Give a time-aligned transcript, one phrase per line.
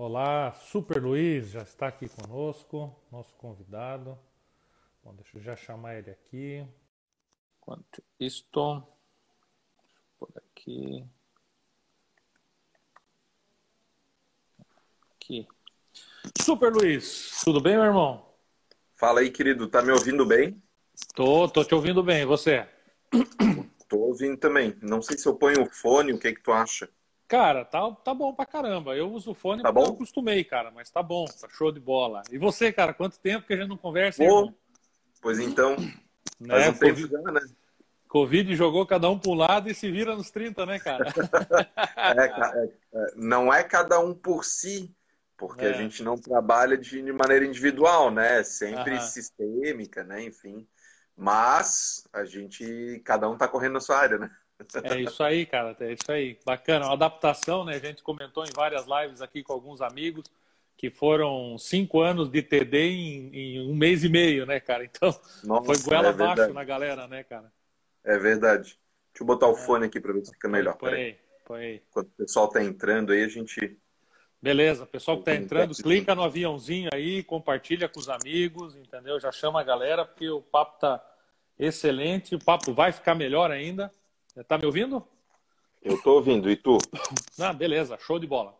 [0.00, 4.16] Olá, Super Luiz já está aqui conosco, nosso convidado.
[5.02, 6.64] Bom, deixa eu já chamar ele aqui.
[7.56, 8.86] Enquanto isto,
[10.16, 11.04] por aqui.
[15.16, 15.48] Aqui.
[16.40, 18.24] Super Luiz, tudo bem, meu irmão?
[18.94, 20.62] Fala aí, querido, tá me ouvindo bem?
[21.12, 22.68] Tô, tô te ouvindo bem, e você?
[23.88, 24.78] Tô ouvindo também.
[24.80, 26.88] Não sei se eu ponho o fone, o que que tu acha?
[27.28, 28.96] Cara, tá, tá bom pra caramba.
[28.96, 29.82] Eu uso o fone tá bom?
[29.82, 32.22] eu acostumei, cara, mas tá bom, tá show de bola.
[32.32, 34.50] E você, cara, quanto tempo que a gente não conversa, Pô?
[35.20, 35.76] Pois então,
[36.40, 36.48] Né?
[36.48, 37.40] faz um tempo Covid, já, né?
[38.08, 41.04] Covid jogou cada um pro lado e se vira nos 30, né, cara?
[42.00, 44.94] É, é, é, não é cada um por si,
[45.36, 45.68] porque É.
[45.68, 48.38] a gente não trabalha de, maneira individual, né?
[48.40, 49.00] É Sempre Aham.
[49.00, 50.22] sistêmica, né?
[50.22, 50.66] Enfim.
[51.14, 54.30] Mas a gente, cada um tá correndo na sua área, né?
[54.82, 56.38] É isso aí, cara, é isso aí.
[56.44, 57.76] Bacana, uma adaptação, né?
[57.76, 60.24] A gente comentou em várias lives aqui com alguns amigos
[60.76, 64.84] que foram cinco anos de TD em, em um mês e meio, né, cara?
[64.84, 65.08] Então,
[65.44, 66.52] Nossa, foi goela é abaixo verdade.
[66.52, 67.52] na galera, né, cara?
[68.04, 68.78] É verdade.
[69.12, 70.76] Deixa eu botar o fone aqui para ver se fica melhor.
[70.76, 71.04] Põe Peraí.
[71.04, 71.82] aí, põe aí.
[71.88, 73.76] Enquanto o pessoal tá entrando aí, a gente.
[74.40, 79.18] Beleza, pessoal que tá Tem entrando, clica no aviãozinho aí, compartilha com os amigos, entendeu?
[79.18, 81.04] Já chama a galera, porque o papo tá
[81.58, 83.92] excelente, o papo vai ficar melhor ainda.
[84.46, 85.02] Tá me ouvindo?
[85.82, 86.78] Eu tô ouvindo, e tu?
[87.40, 88.54] Ah, beleza, show de bola.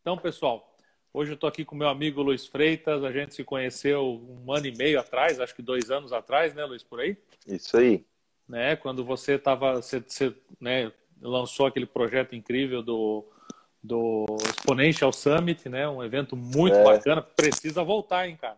[0.00, 0.74] Então, pessoal,
[1.12, 4.66] hoje eu tô aqui com meu amigo Luiz Freitas, a gente se conheceu um ano
[4.66, 7.16] e meio atrás, acho que dois anos atrás, né, Luiz, por aí?
[7.46, 8.04] Isso aí.
[8.48, 13.24] Né, quando você tava, você, você, né, lançou aquele projeto incrível do,
[13.82, 16.82] do Exponential Summit, né, um evento muito É.
[16.82, 18.56] bacana, precisa voltar, hein, cara?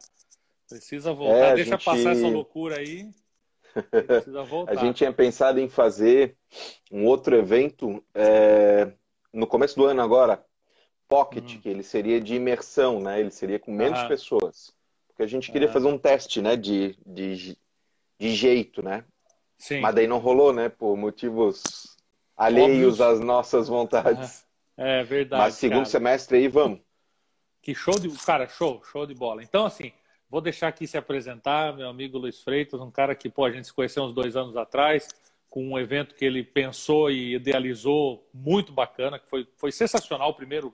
[0.69, 3.11] Precisa voltar, É, deixa gente- passar essa loucura aí.
[4.69, 6.37] A gente tinha pensado em fazer
[6.91, 8.93] um outro evento é,
[9.33, 10.45] no começo do ano agora,
[11.09, 11.61] Pocket, Hum.
[11.61, 13.21] que ele seria de imersão, né?
[13.21, 14.09] Ele seria com menos Aham.
[14.09, 14.75] pessoas.
[15.09, 15.73] Porque a gente queria Aham.
[15.75, 16.57] fazer um teste, né?
[16.57, 17.57] De, de,
[18.19, 19.05] de jeito, né?
[19.59, 19.81] Sim.
[19.81, 20.69] Mas daí não rolou, né?
[20.69, 21.97] Por motivos
[22.37, 23.01] alheios Óbvios.
[23.01, 24.45] às nossas vontades.
[24.77, 25.91] É verdade, Mas segundo cara.
[25.91, 26.81] semestre aí, vamos.
[27.63, 28.09] Que show de.
[28.25, 29.43] Cara, show, show de bola.
[29.43, 29.93] Então, assim,
[30.35, 33.69] vou deixar aqui se apresentar, meu amigo Luiz Freitas, um cara que, pô, a gente
[33.69, 35.09] se conheceu uns dois anos atrás,
[35.49, 40.35] com um evento que ele pensou e idealizou muito bacana, que foi, foi sensacional a
[40.35, 40.69] primeira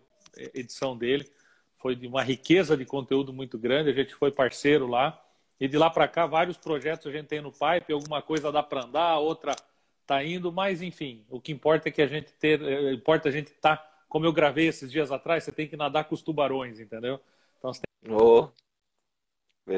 [0.55, 1.31] edição dele.
[1.77, 5.23] Foi de uma riqueza de conteúdo muito grande, a gente foi parceiro lá.
[5.61, 8.63] E de lá para cá, vários projetos a gente tem no pipe, alguma coisa dá
[8.63, 9.55] para andar, outra
[10.07, 13.33] tá indo, mas enfim, o que importa é que a gente ter, eh, importa a
[13.33, 13.77] gente tá,
[14.09, 17.21] como eu gravei esses dias atrás, você tem que nadar com os tubarões, entendeu?
[17.59, 18.49] Então você tem Ô,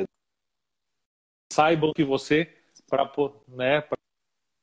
[0.00, 2.52] que saibam que você
[2.88, 3.10] para
[3.48, 3.82] né,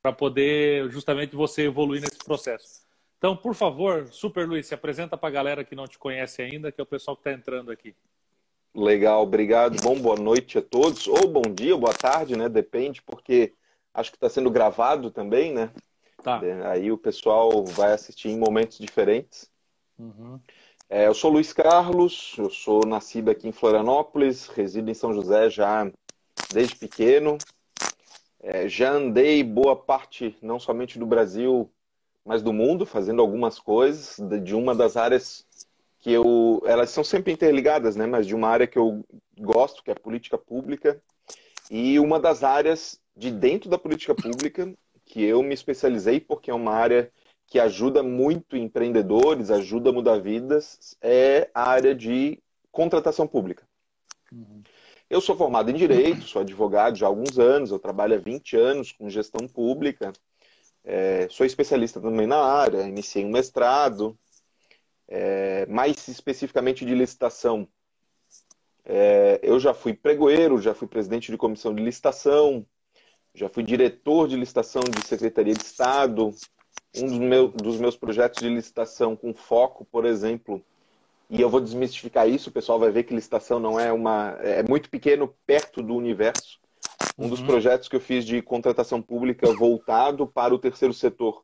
[0.01, 2.87] para poder justamente você evoluir nesse processo.
[3.17, 6.71] Então, por favor, Super Luiz, se apresenta para a galera que não te conhece ainda,
[6.71, 7.93] que é o pessoal que está entrando aqui.
[8.73, 9.75] Legal, obrigado.
[9.81, 11.05] Bom, boa noite a todos.
[11.07, 12.47] Ou bom dia, boa tarde, né?
[12.47, 13.53] Depende, porque
[13.93, 15.71] acho que está sendo gravado também, né?
[16.23, 16.39] Tá.
[16.71, 19.51] Aí o pessoal vai assistir em momentos diferentes.
[19.97, 20.39] Uhum.
[20.91, 25.47] É, eu sou Luiz Carlos, eu sou nascido aqui em Florianópolis, resido em São José
[25.47, 25.87] já
[26.51, 27.37] desde pequeno.
[28.41, 31.69] É, já andei boa parte, não somente do Brasil,
[32.25, 35.45] mas do mundo, fazendo algumas coisas de uma das áreas
[35.99, 36.59] que eu.
[36.65, 38.07] Elas são sempre interligadas, né?
[38.07, 39.05] Mas de uma área que eu
[39.37, 40.99] gosto, que é política pública,
[41.69, 44.73] e uma das áreas de dentro da política pública
[45.05, 47.11] que eu me especializei, porque é uma área
[47.49, 52.39] que ajuda muito empreendedores, ajuda a mudar vidas, é a área de
[52.71, 53.67] contratação pública.
[54.31, 54.61] Uhum.
[55.09, 58.55] Eu sou formado em Direito, sou advogado já há alguns anos, eu trabalho há 20
[58.55, 60.13] anos com gestão pública,
[60.83, 64.15] é, sou especialista também na área, iniciei um mestrado,
[65.07, 67.67] é, mais especificamente de licitação.
[68.85, 72.63] É, eu já fui pregoeiro, já fui presidente de comissão de licitação,
[73.33, 76.31] já fui diretor de licitação de Secretaria de Estado,
[76.97, 80.63] um dos, meu, dos meus projetos de licitação com foco, por exemplo,
[81.29, 84.37] e eu vou desmistificar isso, o pessoal vai ver que licitação não é uma.
[84.41, 86.59] é muito pequeno perto do universo.
[87.17, 87.45] Um dos Uhum.
[87.45, 91.43] projetos que eu fiz de contratação pública voltado para o terceiro setor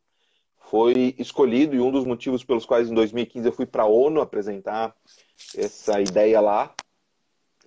[0.57, 4.21] foi escolhido e um dos motivos pelos quais em 2015 eu fui para a ONU
[4.21, 4.95] apresentar
[5.55, 6.73] essa ideia lá.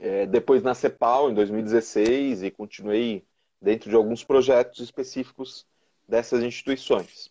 [0.00, 3.24] É, depois na CEPAL em 2016 e continuei
[3.60, 5.66] dentro de alguns projetos específicos
[6.08, 7.30] dessas instituições.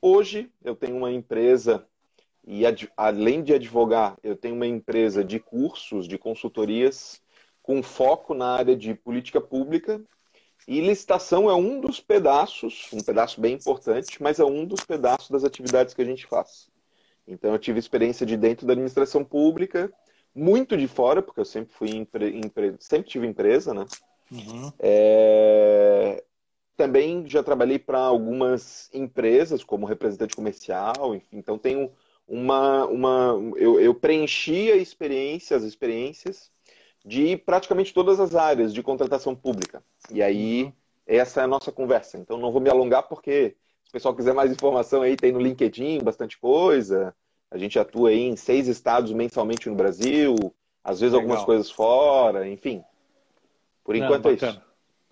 [0.00, 1.86] Hoje eu tenho uma empresa
[2.46, 2.62] e
[2.96, 7.20] além de advogar, eu tenho uma empresa de cursos, de consultorias,
[7.60, 10.00] com foco na área de política pública.
[10.68, 15.28] E licitação é um dos pedaços, um pedaço bem importante, mas é um dos pedaços
[15.30, 16.68] das atividades que a gente faz.
[17.26, 19.92] Então, eu tive experiência de dentro da administração pública,
[20.32, 22.36] muito de fora, porque eu sempre fui empre...
[22.36, 22.76] Empre...
[22.78, 23.84] sempre tive empresa, né?
[24.30, 24.72] Uhum.
[24.78, 26.22] É...
[26.76, 31.90] Também já trabalhei para algumas empresas como representante comercial, enfim, então tenho
[32.28, 36.50] uma, uma eu, eu preenchi a experiência, as experiências
[37.04, 39.82] de praticamente todas as áreas de contratação pública.
[40.10, 40.72] E aí uhum.
[41.06, 42.18] essa é a nossa conversa.
[42.18, 45.40] Então não vou me alongar porque se o pessoal quiser mais informação aí tem no
[45.40, 47.14] LinkedIn bastante coisa.
[47.48, 50.34] A gente atua aí em seis estados mensalmente no Brasil,
[50.82, 51.20] às vezes Legal.
[51.20, 52.82] algumas coisas fora, enfim.
[53.84, 54.60] Por enquanto Não, é isso.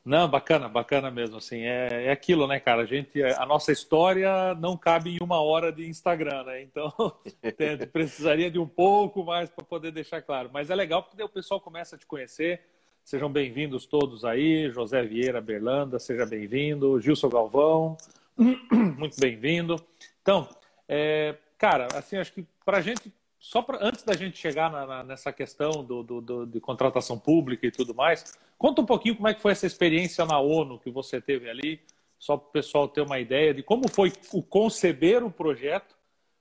[0.04, 4.54] Não, bacana, bacana mesmo, assim, é, é aquilo, né, cara, a gente, a nossa história
[4.56, 6.92] não cabe em uma hora de Instagram, né, então
[7.90, 11.58] precisaria de um pouco mais para poder deixar claro, mas é legal porque o pessoal
[11.58, 12.60] começa a te conhecer,
[13.02, 17.96] sejam bem-vindos todos aí, José Vieira Berlanda, seja bem-vindo, Gilson Galvão,
[18.36, 19.82] muito bem-vindo,
[20.20, 20.46] então,
[20.86, 23.10] é, cara, assim, acho que para a gente
[23.44, 27.18] só pra, antes da gente chegar na, na, nessa questão do, do, do, de contratação
[27.18, 30.78] pública e tudo mais, conta um pouquinho como é que foi essa experiência na ONU
[30.78, 31.78] que você teve ali,
[32.18, 35.94] só para o pessoal ter uma ideia de como foi o conceber o projeto,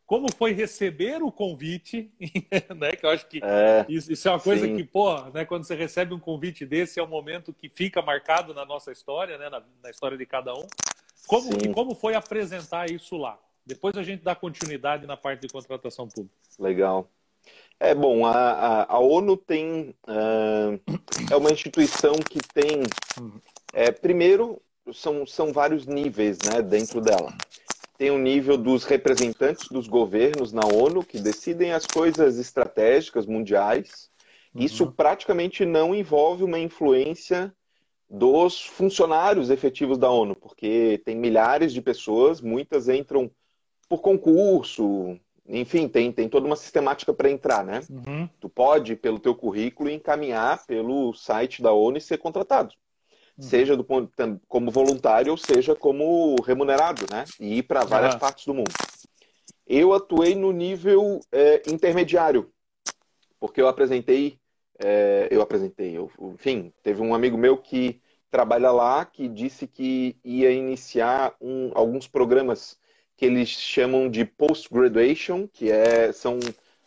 [0.06, 2.10] como foi receber o convite,
[2.74, 2.92] né?
[2.94, 4.78] Que eu acho que é, isso, isso, é uma coisa sim.
[4.78, 5.44] que, pô, né?
[5.44, 9.38] Quando você recebe um convite desse, é um momento que fica marcado na nossa história,
[9.38, 9.50] né?
[9.50, 10.66] Na, na história de cada um.
[11.28, 13.38] Como, e como foi apresentar isso lá?
[13.66, 16.36] Depois a gente dá continuidade na parte de contratação pública.
[16.60, 17.10] Legal.
[17.80, 20.80] É bom, a, a, a ONU tem uh,
[21.32, 22.84] é uma instituição que tem
[23.74, 24.62] é, primeiro
[24.92, 27.34] são, são vários níveis né, dentro dela.
[27.98, 34.10] Tem o nível dos representantes dos governos na ONU que decidem as coisas estratégicas mundiais.
[34.54, 34.62] Uhum.
[34.62, 37.54] Isso praticamente não envolve uma influência
[38.10, 43.32] dos funcionários efetivos da ONU, porque tem milhares de pessoas, muitas entram
[43.94, 47.82] por concurso, enfim, tem, tem toda uma sistemática para entrar, né?
[47.88, 48.28] Uhum.
[48.40, 52.74] Tu pode, pelo teu currículo, encaminhar pelo site da ONU e ser contratado.
[53.38, 53.44] Uhum.
[53.44, 53.86] Seja do,
[54.48, 57.26] como voluntário ou seja como remunerado, né?
[57.40, 58.20] E ir para várias uhum.
[58.20, 58.72] partes do mundo.
[59.68, 62.52] Eu atuei no nível é, intermediário,
[63.40, 64.40] porque eu apresentei,
[64.80, 68.02] é, eu apresentei, eu, enfim, teve um amigo meu que
[68.32, 72.82] trabalha lá que disse que ia iniciar um, alguns programas
[73.24, 76.42] que eles chamam de post-graduation, que é, são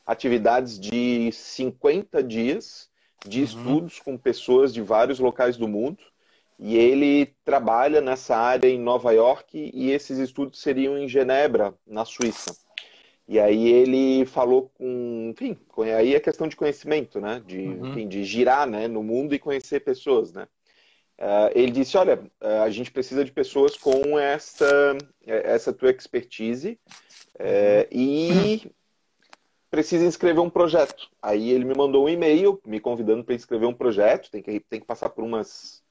[0.07, 2.91] atividades de 50 dias
[3.27, 3.45] de uhum.
[3.45, 5.97] estudos com pessoas de vários locais do mundo.
[6.59, 12.05] E ele trabalha nessa área em Nova York e esses estudos seriam em Genebra, na
[12.05, 12.55] Suíça.
[13.27, 15.57] E aí ele falou com, enfim,
[15.97, 17.43] aí é questão de conhecimento, né?
[17.47, 17.87] De, uhum.
[17.87, 20.47] enfim, de girar né, no mundo e conhecer pessoas, né?
[21.19, 26.79] Uh, ele disse: Olha, uh, a gente precisa de pessoas com essa, essa tua expertise
[27.37, 28.71] uh, e
[29.71, 31.09] precisa inscrever um projeto.
[31.23, 34.31] Aí ele me mandou um e-mail me convidando para inscrever um projeto.
[34.31, 35.83] Tem que, tem que passar por umas,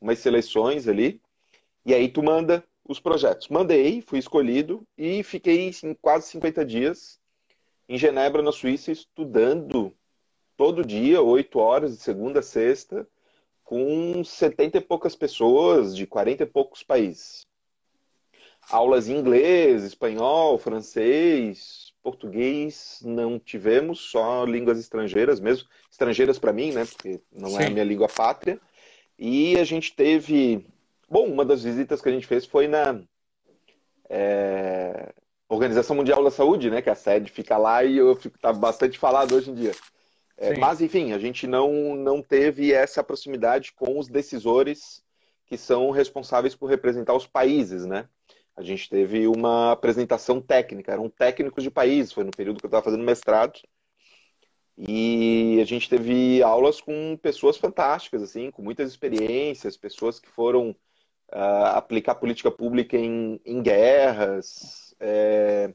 [0.00, 1.20] umas seleções ali.
[1.86, 3.48] E aí tu manda os projetos.
[3.48, 7.18] Mandei, fui escolhido e fiquei em quase 50 dias
[7.88, 9.94] em Genebra, na Suíça, estudando
[10.56, 13.06] todo dia, oito horas, de segunda a sexta
[13.64, 17.46] com 70 e poucas pessoas de 40 e poucos países.
[18.70, 26.72] Aulas em inglês, espanhol, francês, português não tivemos, só línguas estrangeiras mesmo, estrangeiras para mim,
[26.72, 27.62] né, porque não Sim.
[27.62, 28.60] é a minha língua pátria.
[29.18, 30.66] E a gente teve,
[31.08, 33.00] bom, uma das visitas que a gente fez foi na
[34.08, 35.12] é,
[35.48, 38.98] Organização Mundial da Saúde, né, que a sede fica lá e eu fico tá bastante
[38.98, 39.72] falado hoje em dia.
[40.36, 45.02] É, mas, enfim, a gente não, não teve essa proximidade com os decisores
[45.46, 48.08] que são responsáveis por representar os países, né?
[48.56, 52.68] A gente teve uma apresentação técnica, eram técnicos de países, foi no período que eu
[52.68, 53.60] estava fazendo mestrado.
[54.76, 60.70] E a gente teve aulas com pessoas fantásticas, assim, com muitas experiências, pessoas que foram
[61.32, 65.72] uh, aplicar política pública em, em guerras, é,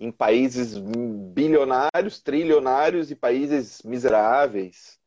[0.00, 4.98] em países bilionários, trilionários e países miseráveis.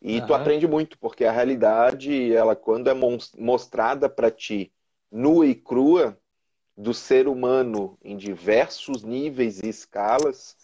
[0.00, 0.26] E uhum.
[0.26, 2.94] tu aprende muito, porque a realidade, ela quando é
[3.38, 4.70] mostrada para ti
[5.10, 6.18] nua e crua
[6.76, 10.54] do ser humano em diversos níveis e escalas,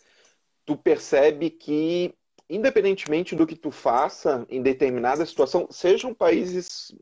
[0.67, 2.15] tu percebe que
[2.51, 6.95] independentemente do que tu faça em determinada situação, sejam países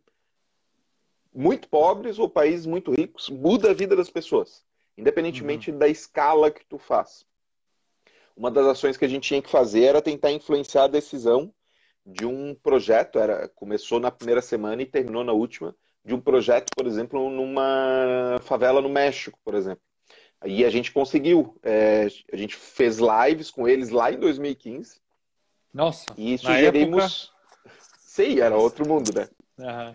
[1.32, 4.65] muito pobres ou países muito ricos, muda a vida das pessoas
[4.96, 5.78] independentemente uhum.
[5.78, 7.24] da escala que tu faz.
[8.36, 11.52] Uma das ações que a gente tinha que fazer era tentar influenciar a decisão
[12.04, 15.74] de um projeto, era começou na primeira semana e terminou na última,
[16.04, 19.82] de um projeto, por exemplo, numa favela no México, por exemplo.
[20.44, 21.58] E a gente conseguiu.
[21.62, 25.00] É, a gente fez lives com eles lá em 2015.
[25.72, 26.06] Nossa.
[26.16, 27.32] E sugerimos.
[27.64, 27.76] Época...
[27.98, 29.28] Sim, era outro mundo, né?
[29.58, 29.94] Uhum.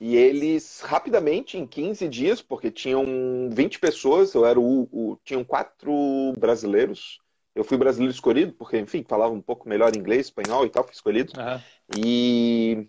[0.00, 3.04] E eles rapidamente, em 15 dias, porque tinham
[3.50, 5.92] 20 pessoas, eu era o, o, tinham quatro
[6.38, 7.20] brasileiros.
[7.54, 10.94] Eu fui brasileiro escolhido, porque, enfim, falava um pouco melhor inglês, espanhol e tal, fui
[10.94, 11.32] escolhido.
[11.38, 11.60] Uhum.
[11.96, 12.88] E,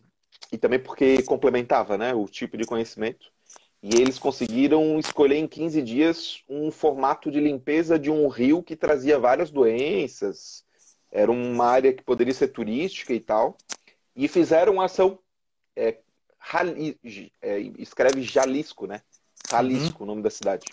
[0.51, 3.33] e também porque complementava né, o tipo de conhecimento.
[3.83, 8.77] E eles conseguiram escolher em 15 dias um formato de limpeza de um rio que
[8.77, 10.63] trazia várias doenças.
[11.11, 13.57] Era uma área que poderia ser turística e tal.
[14.15, 15.19] E fizeram uma ação.
[15.75, 15.97] É,
[17.41, 19.01] é, escreve Jalisco, né?
[19.49, 20.03] Jalisco, uhum.
[20.03, 20.65] o nome da cidade.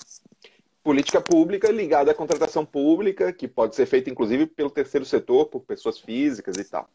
[0.82, 5.60] Política pública ligada à contratação pública, que pode ser feita inclusive pelo terceiro setor, por
[5.60, 6.88] pessoas físicas e tal.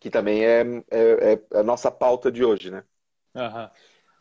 [0.00, 2.82] Que também é, é, é a nossa pauta de hoje, né?
[3.34, 3.68] Uhum.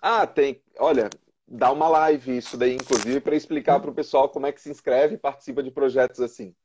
[0.01, 0.61] Ah, tem.
[0.79, 1.09] Olha,
[1.47, 4.69] dá uma live isso daí, inclusive, para explicar para o pessoal como é que se
[4.69, 6.55] inscreve e participa de projetos assim.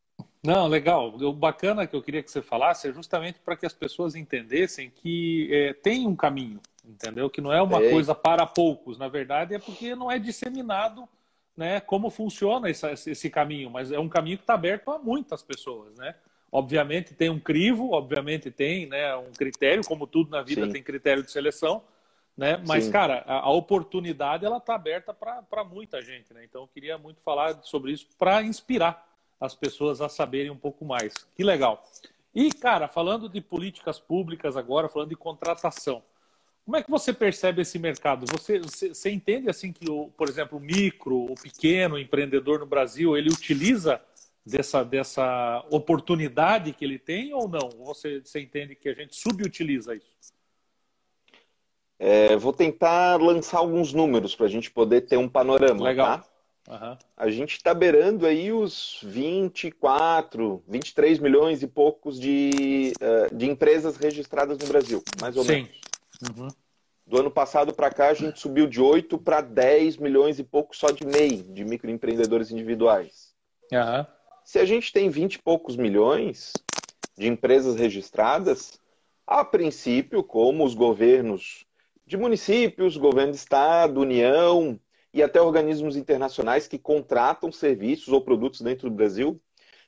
[0.42, 1.14] Não, legal.
[1.16, 4.90] O bacana que eu queria que você falasse é justamente para que as pessoas entendessem
[4.90, 7.28] que é, tem um caminho, entendeu?
[7.28, 8.98] Que não é uma coisa para poucos.
[8.98, 11.08] Na verdade, é porque não é disseminado
[11.56, 15.42] né, como funciona esse, esse caminho, mas é um caminho que está aberto a muitas
[15.42, 16.14] pessoas, né?
[16.52, 20.72] Obviamente tem um crivo, obviamente tem né, um critério, como tudo na vida Sim.
[20.72, 21.82] tem critério de seleção,
[22.36, 22.62] né?
[22.66, 22.92] Mas, Sim.
[22.92, 26.44] cara, a, a, oportunidade ela está aberta para muita gente, né?
[26.44, 29.06] Então, eu queria muito falar sobre isso para inspirar
[29.40, 31.14] as pessoas a saberem um pouco mais.
[31.34, 31.82] Que legal.
[32.34, 36.02] E, cara, falando de políticas públicas agora, falando de contratação,
[36.66, 38.26] como é que você percebe esse mercado?
[38.26, 42.66] Você, você, você entende assim que, o, por exemplo, o micro, o pequeno empreendedor no
[42.66, 44.00] Brasil, ele utiliza
[44.44, 47.70] dessa, dessa oportunidade que ele tem ou não?
[47.84, 50.34] Você, você entende que a gente subutiliza isso?
[52.00, 55.84] É, vou tentar lançar alguns números para a gente poder ter um panorama.
[55.84, 56.18] Legal.
[56.18, 56.24] Tá?
[56.68, 56.98] Uhum.
[57.16, 63.96] A gente está beirando aí os 24, 23 milhões e poucos de, uh, de empresas
[63.96, 65.52] registradas no Brasil, mais ou Sim.
[65.52, 65.86] menos.
[66.22, 66.48] Uhum.
[67.06, 70.76] Do ano passado para cá, a gente subiu de 8 para 10 milhões e pouco
[70.76, 73.32] só de MEI, de microempreendedores individuais.
[73.72, 74.06] Uhum.
[74.44, 76.52] Se a gente tem 20 e poucos milhões
[77.16, 78.80] de empresas registradas,
[79.26, 81.64] a princípio, como os governos
[82.06, 84.78] de municípios, governo de estado, União
[85.12, 89.40] e até organismos internacionais que contratam serviços ou produtos dentro do Brasil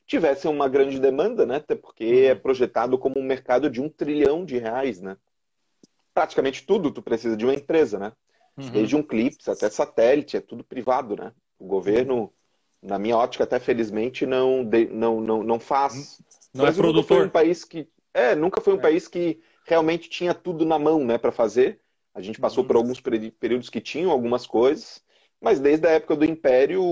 [0.05, 1.57] tivessem uma grande demanda, né?
[1.57, 2.29] Até porque uhum.
[2.29, 5.15] é projetado como um mercado de um trilhão de reais, né?
[6.13, 8.11] Praticamente tudo tu precisa de uma empresa, né?
[8.57, 8.69] Uhum.
[8.71, 11.31] Desde um clips até satélite, é tudo privado, né?
[11.57, 12.33] O governo,
[12.81, 16.21] na minha ótica, até felizmente, não, não, não, não faz.
[16.53, 16.95] Não é produtor.
[16.95, 17.87] Nunca foi um país que.
[18.13, 18.81] É, nunca foi um é.
[18.81, 21.79] país que realmente tinha tudo na mão, né, para fazer.
[22.13, 22.67] A gente passou uhum.
[22.67, 25.01] por alguns períodos que tinham algumas coisas,
[25.39, 26.83] mas desde a época do Império,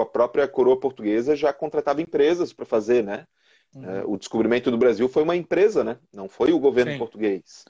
[0.00, 3.26] a própria coroa portuguesa já contratava empresas para fazer, né?
[3.74, 3.84] Uhum.
[3.84, 5.98] É, o descobrimento do Brasil foi uma empresa, né?
[6.12, 6.98] Não foi o governo Sim.
[6.98, 7.64] português.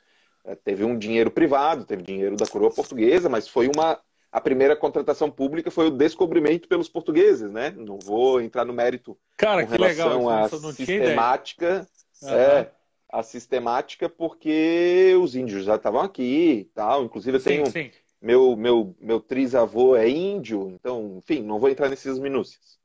[0.45, 4.77] É, teve um dinheiro privado, teve dinheiro da coroa portuguesa, mas foi uma a primeira
[4.77, 7.71] contratação pública foi o descobrimento pelos portugueses, né?
[7.71, 11.89] Não vou entrar no mérito Cara, com relação legal, à sistemática.
[12.23, 12.29] Uhum.
[12.29, 12.71] É,
[13.11, 17.05] a sistemática porque os índios já estavam aqui e tal.
[17.05, 17.67] Inclusive, eu tenho.
[17.67, 17.91] Sim, sim.
[18.21, 22.77] Meu, meu, meu trisavô é índio, então, enfim, não vou entrar nessas minúcias.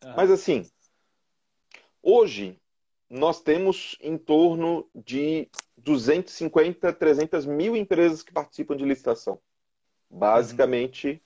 [0.00, 0.14] Ah.
[0.16, 0.64] Mas, assim,
[2.00, 2.61] hoje
[3.12, 9.38] nós temos em torno de 250, 300 mil empresas que participam de licitação.
[10.08, 11.20] Basicamente,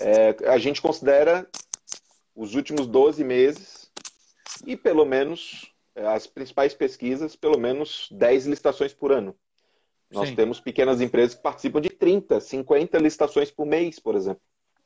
[0.00, 0.06] uhum.
[0.06, 1.46] é, a gente considera
[2.34, 3.92] os últimos 12 meses
[4.66, 9.36] e pelo menos as principais pesquisas, pelo menos 10 licitações por ano.
[10.10, 10.36] Nós Sim.
[10.36, 14.40] temos pequenas empresas que participam de 30, 50 licitações por mês, por exemplo.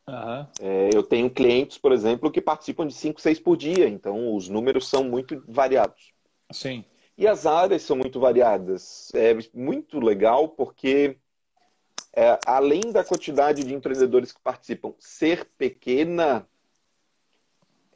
[0.08, 0.46] Uhum.
[0.60, 4.48] É, eu tenho clientes, por exemplo, que participam de 5, 6 por dia, então os
[4.48, 6.12] números são muito variados.
[6.50, 6.84] Sim.
[7.16, 9.10] E as áreas são muito variadas.
[9.14, 11.18] É muito legal porque,
[12.12, 16.48] é, além da quantidade de empreendedores que participam ser pequena,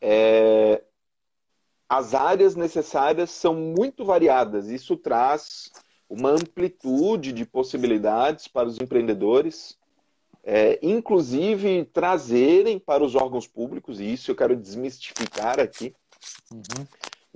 [0.00, 0.82] é,
[1.88, 4.68] as áreas necessárias são muito variadas.
[4.68, 5.70] Isso traz
[6.08, 9.78] uma amplitude de possibilidades para os empreendedores,
[10.42, 15.94] é, inclusive trazerem para os órgãos públicos, e isso eu quero desmistificar aqui.
[16.52, 16.87] Uhum.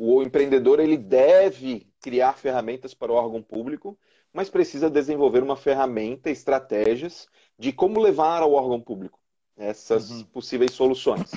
[0.01, 3.99] O empreendedor ele deve criar ferramentas para o órgão público,
[4.33, 7.27] mas precisa desenvolver uma ferramenta, estratégias
[7.59, 9.19] de como levar ao órgão público
[9.57, 10.25] essas uhum.
[10.27, 11.33] possíveis soluções.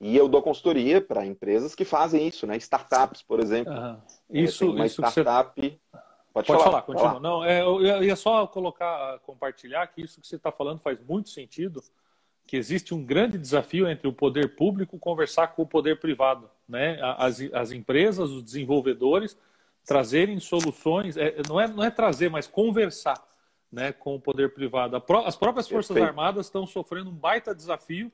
[0.00, 2.56] E eu dou consultoria para empresas que fazem isso, né?
[2.58, 3.72] Startups, por exemplo.
[3.72, 4.00] Uhum.
[4.30, 5.60] Isso, uma isso startup.
[5.60, 5.80] Você...
[6.32, 7.08] Pode, Pode, falar, falar continua.
[7.08, 7.20] Falar.
[7.20, 11.28] Não, é, eu ia só colocar, compartilhar que isso que você está falando faz muito
[11.28, 11.82] sentido,
[12.46, 16.98] que existe um grande desafio entre o poder público conversar com o poder privado, né?
[17.18, 19.36] As, as empresas, os desenvolvedores
[19.84, 23.22] trazerem soluções, é, não, é, não é trazer, mas conversar
[23.70, 24.96] né, com o poder privado.
[24.96, 26.08] As próprias Forças Perfeito.
[26.08, 28.10] Armadas estão sofrendo um baita desafio,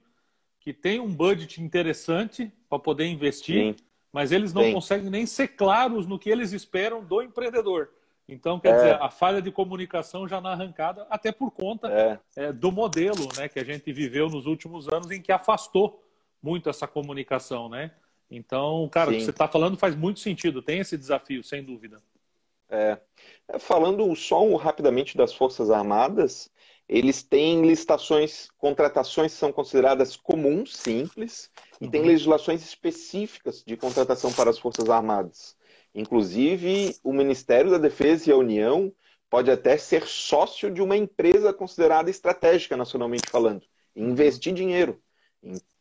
[0.59, 3.85] que tem um budget interessante para poder investir, Sim.
[4.13, 4.73] mas eles não Sim.
[4.73, 7.91] conseguem nem ser claros no que eles esperam do empreendedor.
[8.29, 8.77] Então, quer é.
[8.77, 12.19] dizer, a falha de comunicação já na arrancada, até por conta é.
[12.37, 16.03] É, do modelo né, que a gente viveu nos últimos anos, em que afastou
[16.43, 17.91] muito essa comunicação, né?
[18.31, 19.17] Então, cara, Sim.
[19.17, 22.01] o que você está falando faz muito sentido, tem esse desafio, sem dúvida.
[22.69, 22.99] É.
[23.49, 23.59] é.
[23.59, 26.51] Falando só rapidamente das Forças Armadas,
[26.89, 31.91] eles têm licitações, contratações são consideradas comuns, simples, e uhum.
[31.91, 35.57] tem legislações específicas de contratação para as Forças Armadas.
[35.95, 38.93] Inclusive, o Ministério da Defesa e a União
[39.29, 43.63] pode até ser sócio de uma empresa considerada estratégica nacionalmente falando,
[43.95, 45.01] e investir dinheiro.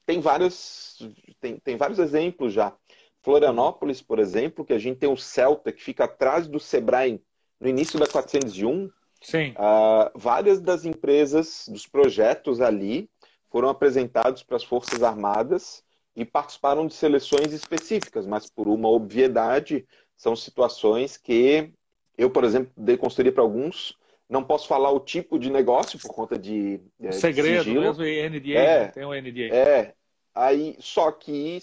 [0.09, 0.97] Tem vários,
[1.39, 2.73] tem, tem vários exemplos já.
[3.21, 7.21] Florianópolis, por exemplo, que a gente tem o Celta, que fica atrás do Sebrae,
[7.59, 8.89] no início da 401.
[9.21, 9.51] Sim.
[9.51, 13.07] Uh, várias das empresas, dos projetos ali,
[13.51, 15.83] foram apresentados para as Forças Armadas
[16.15, 19.85] e participaram de seleções específicas, mas por uma obviedade,
[20.17, 21.71] são situações que
[22.17, 23.95] eu, por exemplo, dei consultoria para alguns,
[24.27, 26.81] não posso falar o tipo de negócio por conta de.
[26.99, 27.81] É, Segredo sigilo.
[27.81, 29.53] mesmo, NDA, é, tem um NDA.
[29.55, 29.93] É,
[30.33, 31.59] aí, só que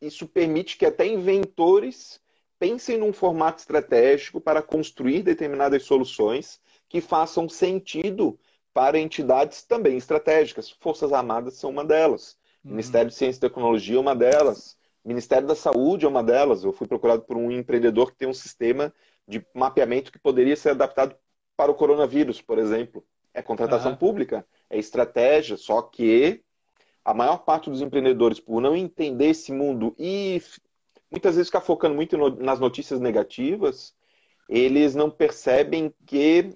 [0.00, 2.20] isso permite que até inventores
[2.58, 8.38] pensem num formato estratégico para construir determinadas soluções que façam sentido
[8.72, 10.70] para entidades também estratégicas.
[10.70, 12.36] Forças Armadas são uma delas.
[12.64, 12.72] Uhum.
[12.72, 14.76] Ministério de Ciência e Tecnologia é uma delas.
[15.04, 16.64] Ministério da Saúde é uma delas.
[16.64, 18.92] Eu fui procurado por um empreendedor que tem um sistema
[19.26, 21.16] de mapeamento que poderia ser adaptado
[21.56, 23.04] para o coronavírus, por exemplo.
[23.32, 23.96] É contratação uhum.
[23.96, 26.42] pública, é estratégia, só que
[27.06, 30.42] a maior parte dos empreendedores, por não entender esse mundo e
[31.08, 33.94] muitas vezes ficar focando muito no, nas notícias negativas,
[34.48, 36.50] eles não percebem que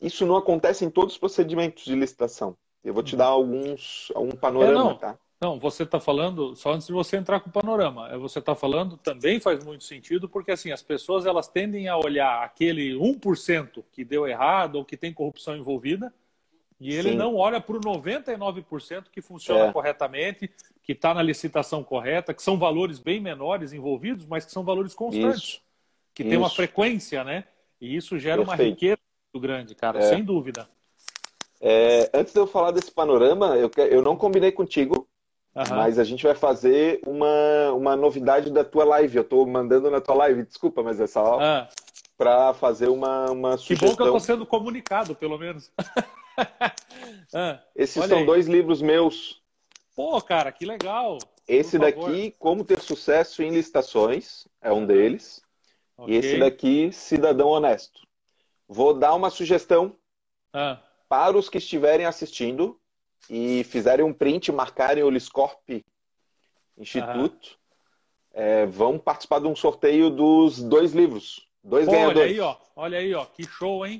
[0.00, 2.56] isso não acontece em todos os procedimentos de licitação.
[2.82, 5.18] Eu vou te dar alguns um panorama, é, tá?
[5.40, 8.56] Não, você está falando, só antes de você entrar com o panorama, é, você está
[8.56, 13.84] falando também faz muito sentido, porque assim, as pessoas elas tendem a olhar aquele 1%
[13.92, 16.12] que deu errado ou que tem corrupção envolvida,
[16.82, 17.16] e ele Sim.
[17.16, 19.72] não olha para o 99% que funciona é.
[19.72, 20.50] corretamente,
[20.82, 24.92] que está na licitação correta, que são valores bem menores envolvidos, mas que são valores
[24.92, 25.60] constantes, isso.
[26.12, 26.30] que isso.
[26.30, 27.44] tem uma frequência, né?
[27.80, 28.60] E isso gera Perfeito.
[28.60, 28.98] uma riqueza
[29.32, 30.08] muito grande, cara, é.
[30.08, 30.68] sem dúvida.
[31.60, 35.06] É, antes de eu falar desse panorama, eu, eu não combinei contigo,
[35.54, 35.64] uhum.
[35.70, 39.16] mas a gente vai fazer uma, uma novidade da tua live.
[39.16, 41.68] Eu estou mandando na tua live, desculpa, mas é só ah.
[42.22, 43.88] Para fazer uma, uma sugestão.
[43.88, 45.72] Que bom que eu estou sendo comunicado, pelo menos.
[47.34, 48.26] ah, Esses são aí.
[48.26, 49.42] dois livros meus.
[49.94, 51.18] Pô, cara, que legal.
[51.46, 55.42] Esse daqui, Como Ter Sucesso em Licitações, é um deles.
[55.96, 56.14] Okay.
[56.14, 58.00] E esse daqui, Cidadão Honesto.
[58.68, 59.96] Vou dar uma sugestão.
[60.52, 60.78] Ah
[61.12, 62.80] para os que estiverem assistindo
[63.28, 65.84] e fizerem um print, marcarem o Liscorp
[66.74, 68.30] Instituto, uhum.
[68.32, 71.46] é, vão participar de um sorteio dos dois livros.
[71.62, 72.20] Dois Pô, ganhadores.
[72.20, 72.56] Olha aí, ó.
[72.74, 73.24] Olha aí, ó.
[73.24, 73.98] Que show, hein?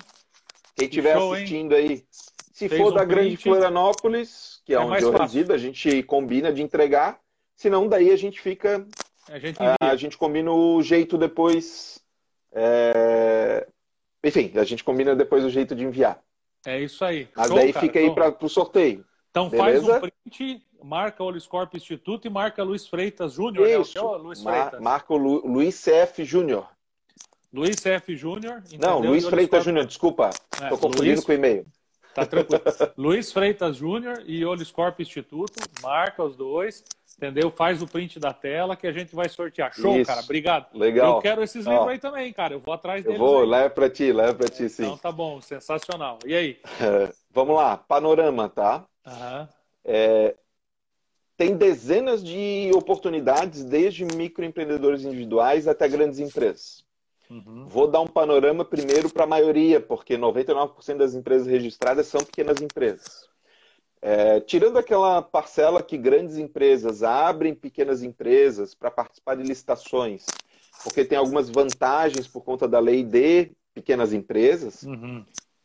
[0.76, 1.88] Quem estiver assistindo hein?
[1.88, 2.04] aí.
[2.52, 5.58] Se Fez for um da print, Grande Florianópolis, que é, é onde eu resido, a
[5.58, 7.18] gente combina de entregar.
[7.56, 8.86] Senão, daí a gente fica.
[9.28, 12.00] A gente, a, gente combina o jeito depois.
[12.52, 13.66] É...
[14.24, 16.22] Enfim, a gente combina depois o jeito de enviar.
[16.66, 17.28] É isso aí.
[17.34, 17.86] Mas Show, daí cara.
[17.86, 19.04] fica aí então, para o sorteio.
[19.30, 19.86] Então Beleza?
[19.86, 23.66] faz um print, marca o Oliscorp Instituto e marca Luiz Freitas Júnior.
[23.66, 23.76] Né?
[23.76, 24.00] Né?
[24.18, 24.80] Luiz Freitas.
[24.80, 26.68] marca o Lu, Luiz CF Júnior.
[27.52, 28.62] Luiz CF Júnior.
[28.78, 30.30] Não, Luiz Freitas Júnior, desculpa.
[30.30, 31.24] Estou é, confundindo Luiz...
[31.24, 31.66] com o e-mail.
[32.14, 32.62] Tá tranquilo.
[32.96, 36.82] Luiz Freitas Júnior e Oliscorp Instituto, marca os dois,
[37.16, 37.50] entendeu?
[37.50, 39.72] Faz o print da tela que a gente vai sortear.
[39.74, 40.08] Show, Isso.
[40.08, 40.22] cara.
[40.22, 40.66] Obrigado.
[40.74, 41.16] Legal.
[41.16, 42.54] Eu quero esses livros Ó, aí também, cara.
[42.54, 43.18] Eu vou atrás deles.
[43.18, 43.48] Eu vou, aí.
[43.48, 44.84] leva para ti, leva para ti, sim.
[44.84, 46.18] Então tá bom, sensacional.
[46.24, 46.60] E aí?
[47.30, 48.84] vamos lá, panorama, tá?
[49.06, 49.48] Uhum.
[49.84, 50.34] É,
[51.36, 56.84] tem dezenas de oportunidades, desde microempreendedores individuais até grandes empresas.
[57.32, 57.66] Uhum.
[57.66, 62.60] Vou dar um panorama primeiro para a maioria, porque 99% das empresas registradas são pequenas
[62.60, 63.26] empresas.
[64.02, 70.26] É, tirando aquela parcela que grandes empresas abrem pequenas empresas para participar de licitações,
[70.84, 75.24] porque tem algumas vantagens por conta da lei de pequenas empresas, uhum.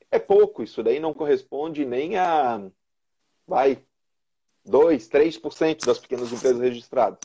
[0.09, 0.63] é pouco.
[0.63, 2.65] Isso daí não corresponde nem a,
[3.45, 3.83] vai,
[4.63, 7.19] 2, 3% das pequenas empresas registradas.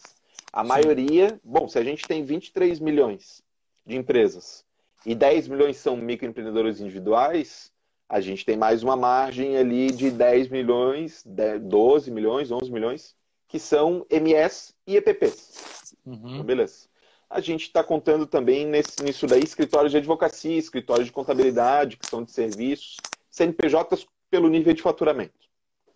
[0.52, 0.68] A Sim.
[0.68, 3.42] maioria, bom, se a gente tem 23 milhões
[3.86, 4.64] de empresas
[5.04, 7.72] e 10 milhões são microempreendedores individuais,
[8.08, 11.24] a gente tem mais uma margem ali de 10 milhões,
[11.62, 13.16] 12 milhões, 11 milhões,
[13.48, 15.94] que são MS e EPPs.
[16.04, 16.14] Uhum.
[16.14, 16.88] Então, beleza.
[17.28, 22.06] a gente está contando também nesse, nisso daí escritórios de advocacia, escritórios de contabilidade, que
[22.06, 22.96] são de serviços,
[23.30, 25.48] CNPJs pelo nível de faturamento.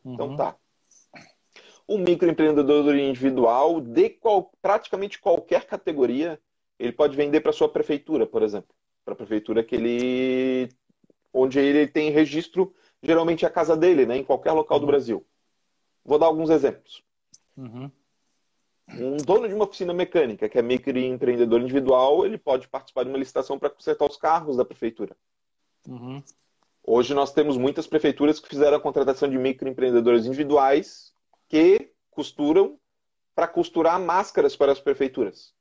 [0.05, 0.35] Então, uhum.
[0.35, 0.57] Então tá.
[1.89, 6.41] O microempreendedor individual, de qual, praticamente qualquer categoria,
[6.79, 8.75] ele pode vender para sua prefeitura, por exemplo.
[9.05, 10.69] Para a prefeitura que ele.
[11.33, 14.17] onde ele tem registro, geralmente é a casa dele, né?
[14.17, 14.91] em qualquer local do uhum.
[14.91, 15.27] Brasil.
[16.05, 17.03] Vou dar alguns exemplos.
[17.57, 17.91] Uhum.
[18.89, 23.19] Um dono de uma oficina mecânica, que é microempreendedor individual, ele pode participar de uma
[23.19, 25.17] licitação para consertar os carros da prefeitura.
[25.89, 26.23] Uhum.
[26.85, 31.13] Hoje nós temos muitas prefeituras que fizeram a contratação de microempreendedores individuais
[31.49, 32.79] que costuram
[33.35, 35.53] para costurar máscaras para as prefeituras.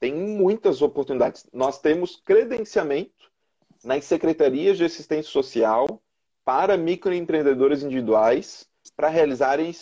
[0.00, 1.46] Tem muitas oportunidades.
[1.52, 3.30] Nós temos credenciamento
[3.82, 6.02] nas secretarias de assistência social
[6.44, 9.72] para microempreendedores individuais para realizarem,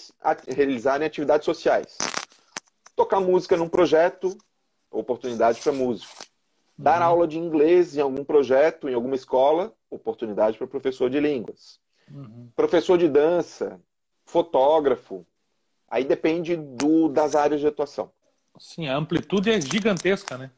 [0.48, 1.98] realizarem atividades sociais.
[2.94, 4.36] Tocar música num projeto,
[4.90, 6.24] oportunidade para músico.
[6.76, 7.06] Dar uhum.
[7.06, 11.80] aula de inglês em algum projeto, em alguma escola, oportunidade para professor de línguas.
[12.10, 12.48] Uhum.
[12.54, 13.80] Professor de dança,
[14.24, 15.26] fotógrafo.
[15.88, 18.10] Aí depende do, das áreas de atuação.
[18.58, 20.50] Sim, a amplitude é gigantesca, né?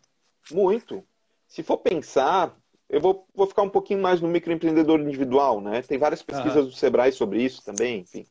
[0.51, 1.05] Muito.
[1.47, 2.57] Se for pensar,
[2.89, 5.83] eu vou, vou ficar um pouquinho mais no microempreendedor individual, né?
[5.83, 8.27] Tem várias pesquisas do Sebrae sobre isso também, enfim.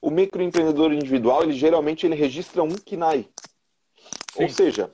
[0.00, 3.28] O microempreendedor individual, ele geralmente ele registra um KNAI.
[4.32, 4.42] Sim.
[4.42, 4.92] Ou seja,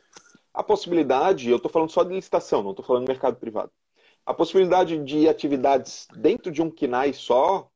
[0.53, 3.73] a possibilidade, eu estou falando só de licitação, não estou falando de mercado privado.
[4.27, 7.71] A possibilidade de atividades dentro de um KNAI só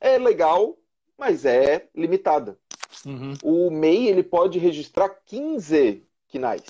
[0.00, 0.76] é legal,
[1.16, 2.58] mas é limitada.
[3.04, 3.34] Uhum.
[3.42, 6.64] O MEI ele pode registrar 15 KNAIs.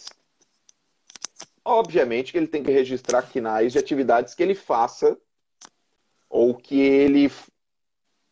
[1.65, 5.19] Obviamente que ele tem que registrar KNAIs de atividades que ele faça
[6.29, 7.31] ou que ele,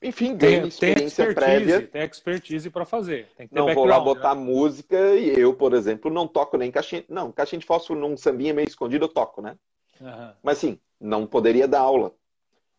[0.03, 1.87] enfim, ganhe experiência prévia.
[1.87, 3.29] Tem expertise para fazer.
[3.51, 4.41] não vou lá botar né?
[4.41, 7.05] música e eu, por exemplo, não toco nem caixinha.
[7.09, 9.57] Não, caixinha de fósforo num sambinha meio escondido eu toco, né?
[10.01, 10.33] Uhum.
[10.43, 12.15] Mas sim, não poderia dar aula.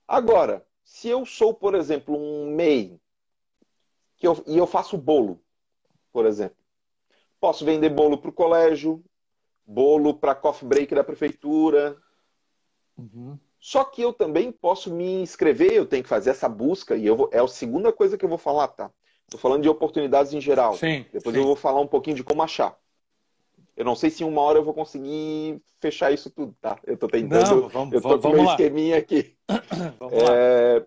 [0.07, 2.99] Agora, se eu sou, por exemplo, um MEI
[4.17, 5.41] que eu, e eu faço bolo,
[6.11, 6.57] por exemplo,
[7.39, 9.03] posso vender bolo para o colégio,
[9.65, 11.97] bolo para coffee break da prefeitura.
[12.97, 13.37] Uhum.
[13.59, 17.15] Só que eu também posso me inscrever, eu tenho que fazer essa busca, e eu
[17.15, 18.91] vou, é a segunda coisa que eu vou falar, tá?
[19.23, 20.75] Estou falando de oportunidades em geral.
[20.75, 21.41] Sim, Depois sim.
[21.41, 22.77] eu vou falar um pouquinho de como achar.
[23.75, 26.79] Eu não sei se em uma hora eu vou conseguir fechar isso tudo, tá?
[26.83, 27.61] Eu estou tentando.
[27.61, 28.51] Não, vamos, eu tô com meu lá.
[28.51, 29.35] esqueminha aqui.
[30.11, 30.85] é,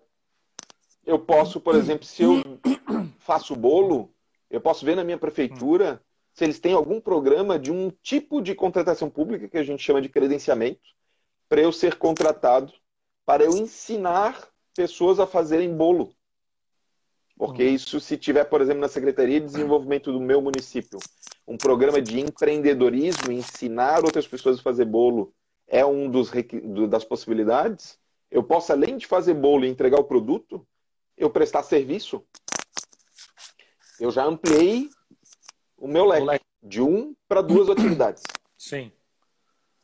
[1.11, 2.41] eu posso, por exemplo, se eu
[3.19, 4.09] faço bolo,
[4.49, 6.01] eu posso ver na minha prefeitura
[6.33, 10.01] se eles têm algum programa de um tipo de contratação pública que a gente chama
[10.01, 10.79] de credenciamento,
[11.49, 12.71] para eu ser contratado,
[13.25, 16.15] para eu ensinar pessoas a fazerem bolo.
[17.37, 17.73] Porque uhum.
[17.73, 20.97] isso, se tiver, por exemplo, na Secretaria de Desenvolvimento do meu município,
[21.45, 25.33] um programa de empreendedorismo, ensinar outras pessoas a fazer bolo
[25.67, 26.31] é um dos
[26.89, 27.99] das possibilidades.
[28.29, 30.65] Eu posso, além de fazer bolo e entregar o produto,
[31.21, 32.25] eu prestar serviço.
[33.99, 34.89] Eu já ampliei
[35.77, 36.45] o meu leque, o leque.
[36.63, 38.23] de um para duas atividades.
[38.57, 38.91] Sim.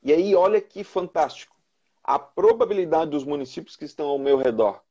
[0.02, 1.56] E aí, olha que fantástico.
[2.04, 4.82] A probabilidade dos municípios que estão ao meu redor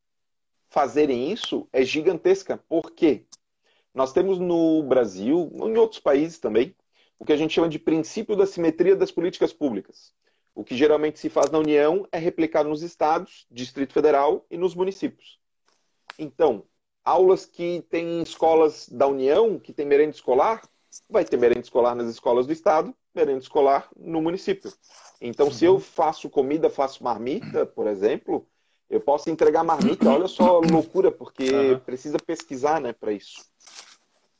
[0.68, 2.62] fazerem isso é gigantesca.
[2.68, 3.24] Por quê?
[3.92, 6.76] Nós temos no Brasil, em outros países também,
[7.18, 10.12] o que a gente chama de princípio da simetria das políticas públicas.
[10.54, 14.74] O que geralmente se faz na União é replicado nos estados, Distrito Federal e nos
[14.74, 15.40] municípios.
[16.18, 16.64] Então,
[17.04, 20.62] aulas que tem escolas da União, que tem merenda escolar,
[21.08, 24.72] vai ter merenda escolar nas escolas do estado, merenda escolar no município.
[25.20, 25.52] Então, uhum.
[25.52, 28.46] se eu faço comida, faço marmita, por exemplo,
[28.88, 30.08] eu posso entregar marmita.
[30.08, 31.78] Olha só a loucura, porque uhum.
[31.80, 33.44] precisa pesquisar, né, para isso.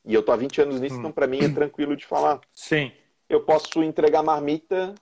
[0.05, 2.41] E eu tô há 20 anos nisso, então para mim é tranquilo de falar.
[2.53, 2.93] Sim.
[3.29, 4.95] Eu posso entregar marmita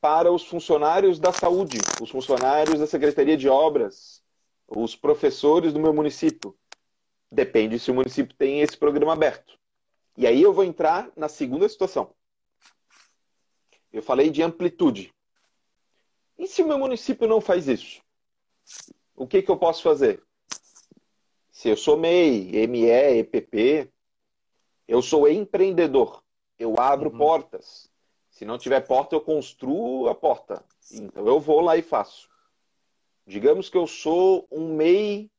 [0.00, 4.22] para os funcionários da saúde, os funcionários da Secretaria de Obras,
[4.68, 6.56] os professores do meu município.
[7.30, 9.58] Depende se o município tem esse programa aberto.
[10.16, 12.14] E aí eu vou entrar na segunda situação.
[13.92, 15.12] Eu falei de amplitude.
[16.38, 18.02] E se o meu município não faz isso?
[19.14, 20.22] O que, que eu posso fazer?
[21.50, 22.88] Se eu sou MEI, ME,
[23.20, 23.90] EPP,
[24.86, 26.22] eu sou empreendedor.
[26.58, 27.18] Eu abro uhum.
[27.18, 27.88] portas.
[28.30, 30.64] Se não tiver porta, eu construo a porta.
[30.90, 32.28] Então eu vou lá e faço.
[33.26, 35.30] Digamos que eu sou um MEI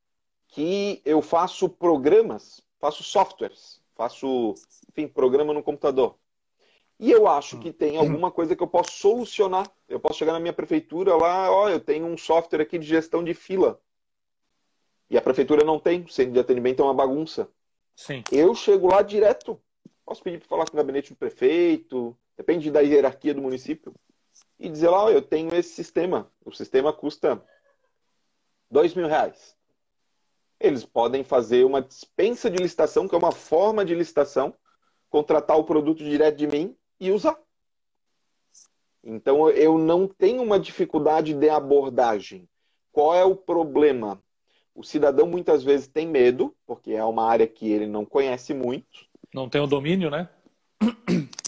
[0.47, 4.53] que eu faço programas, faço softwares, faço,
[4.89, 6.15] enfim, programa no computador.
[6.99, 9.69] E eu acho que tem alguma coisa que eu posso solucionar.
[9.87, 13.23] Eu posso chegar na minha prefeitura lá, ó, eu tenho um software aqui de gestão
[13.23, 13.81] de fila.
[15.09, 17.49] E a prefeitura não tem, o centro de atendimento é uma bagunça.
[17.95, 18.23] Sim.
[18.31, 19.59] Eu chego lá direto.
[20.05, 23.93] Posso pedir para falar com o gabinete do prefeito, depende da hierarquia do município,
[24.59, 27.43] e dizer lá, oh, eu tenho esse sistema, o sistema custa
[28.69, 29.55] dois mil reais.
[30.59, 34.53] Eles podem fazer uma dispensa de licitação, que é uma forma de licitação,
[35.09, 37.37] contratar o produto direto de mim e usar.
[39.03, 42.47] Então eu não tenho uma dificuldade de abordagem.
[42.91, 44.21] Qual é o problema?
[44.73, 49.05] O cidadão muitas vezes tem medo, porque é uma área que ele não conhece muito.
[49.33, 50.29] Não tem o domínio, né?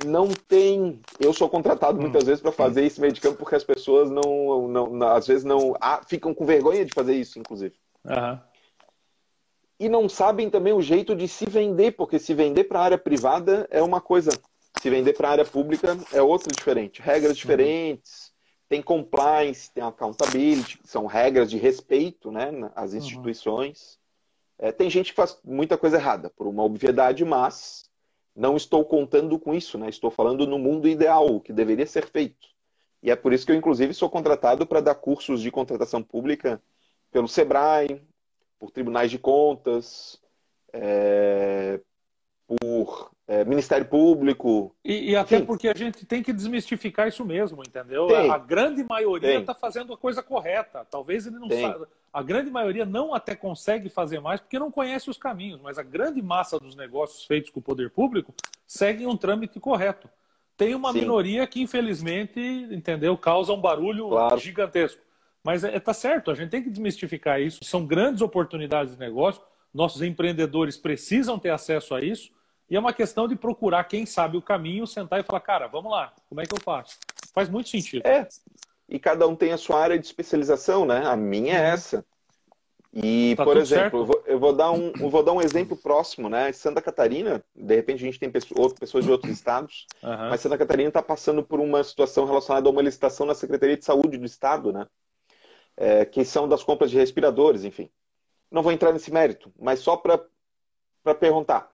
[0.05, 1.01] Não tem.
[1.19, 4.67] Eu sou contratado muitas vezes para fazer esse meio de campo porque as pessoas não,
[4.67, 7.75] não, não às vezes não ah, ficam com vergonha de fazer isso, inclusive.
[8.05, 8.39] Uhum.
[9.79, 12.97] E não sabem também o jeito de se vender, porque se vender para a área
[12.97, 14.31] privada é uma coisa,
[14.81, 17.01] se vender para a área pública é outra diferente.
[17.01, 17.37] Regras uhum.
[17.37, 18.33] diferentes, uhum.
[18.69, 22.97] tem compliance, tem accountability, são regras de respeito né, às uhum.
[22.97, 23.99] instituições.
[24.59, 24.67] Uhum.
[24.67, 27.87] É, tem gente que faz muita coisa errada, por uma obviedade, mas
[28.37, 29.89] não estou contando com isso, né?
[29.89, 32.47] Estou falando no mundo ideal, o que deveria ser feito.
[33.01, 36.61] E é por isso que eu, inclusive, sou contratado para dar cursos de contratação pública
[37.11, 37.99] pelo SEBRAE,
[38.59, 40.21] por tribunais de contas,
[40.71, 41.79] é,
[42.45, 44.73] por é, Ministério Público.
[44.83, 45.45] E, e até Sim.
[45.45, 48.07] porque a gente tem que desmistificar isso mesmo, entendeu?
[48.07, 48.31] Tem.
[48.31, 50.87] A grande maioria está fazendo a coisa correta.
[50.89, 51.89] Talvez ele não saiba.
[52.13, 55.83] A grande maioria não até consegue fazer mais porque não conhece os caminhos, mas a
[55.83, 58.33] grande massa dos negócios feitos com o poder público
[58.65, 60.09] seguem um trâmite correto.
[60.55, 61.01] Tem uma Sim.
[61.01, 62.39] minoria que, infelizmente,
[62.71, 64.37] entendeu, causa um barulho claro.
[64.39, 65.01] gigantesco.
[65.43, 67.59] Mas está é, tá certo, a gente tem que desmistificar isso.
[67.63, 69.41] São grandes oportunidades de negócio.
[69.73, 72.31] Nossos empreendedores precisam ter acesso a isso.
[72.69, 75.91] E é uma questão de procurar quem sabe o caminho, sentar e falar, cara, vamos
[75.91, 76.97] lá, como é que eu faço?
[77.33, 78.05] Faz muito sentido.
[78.05, 78.27] É.
[78.89, 81.05] E cada um tem a sua área de especialização, né?
[81.05, 81.73] A minha é uhum.
[81.73, 82.05] essa.
[82.93, 86.29] E, tá por exemplo, eu vou, eu vou, dar um, vou dar um exemplo próximo,
[86.29, 86.51] né?
[86.51, 90.29] Santa Catarina, de repente a gente tem pessoas, pessoas de outros estados, uhum.
[90.29, 93.85] mas Santa Catarina está passando por uma situação relacionada a uma licitação na Secretaria de
[93.85, 94.87] Saúde do Estado, né?
[95.75, 97.89] É, que são das compras de respiradores, enfim.
[98.49, 100.19] Não vou entrar nesse mérito, mas só para
[101.19, 101.69] perguntar.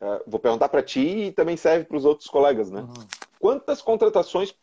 [0.00, 2.80] Uh, vou perguntar para ti e também serve para os outros colegas, né?
[2.80, 3.06] Uhum.
[3.38, 4.54] Quantas contratações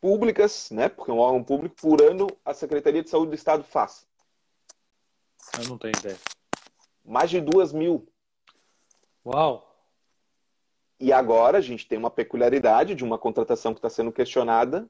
[0.00, 0.88] públicas, né?
[0.88, 4.06] Porque é um órgão público, por ano a Secretaria de Saúde do Estado faz?
[5.58, 6.18] Eu não tenho ideia.
[7.04, 8.08] Mais de duas mil.
[9.24, 9.70] Uau!
[10.98, 14.86] E agora a gente tem uma peculiaridade de uma contratação que está sendo questionada.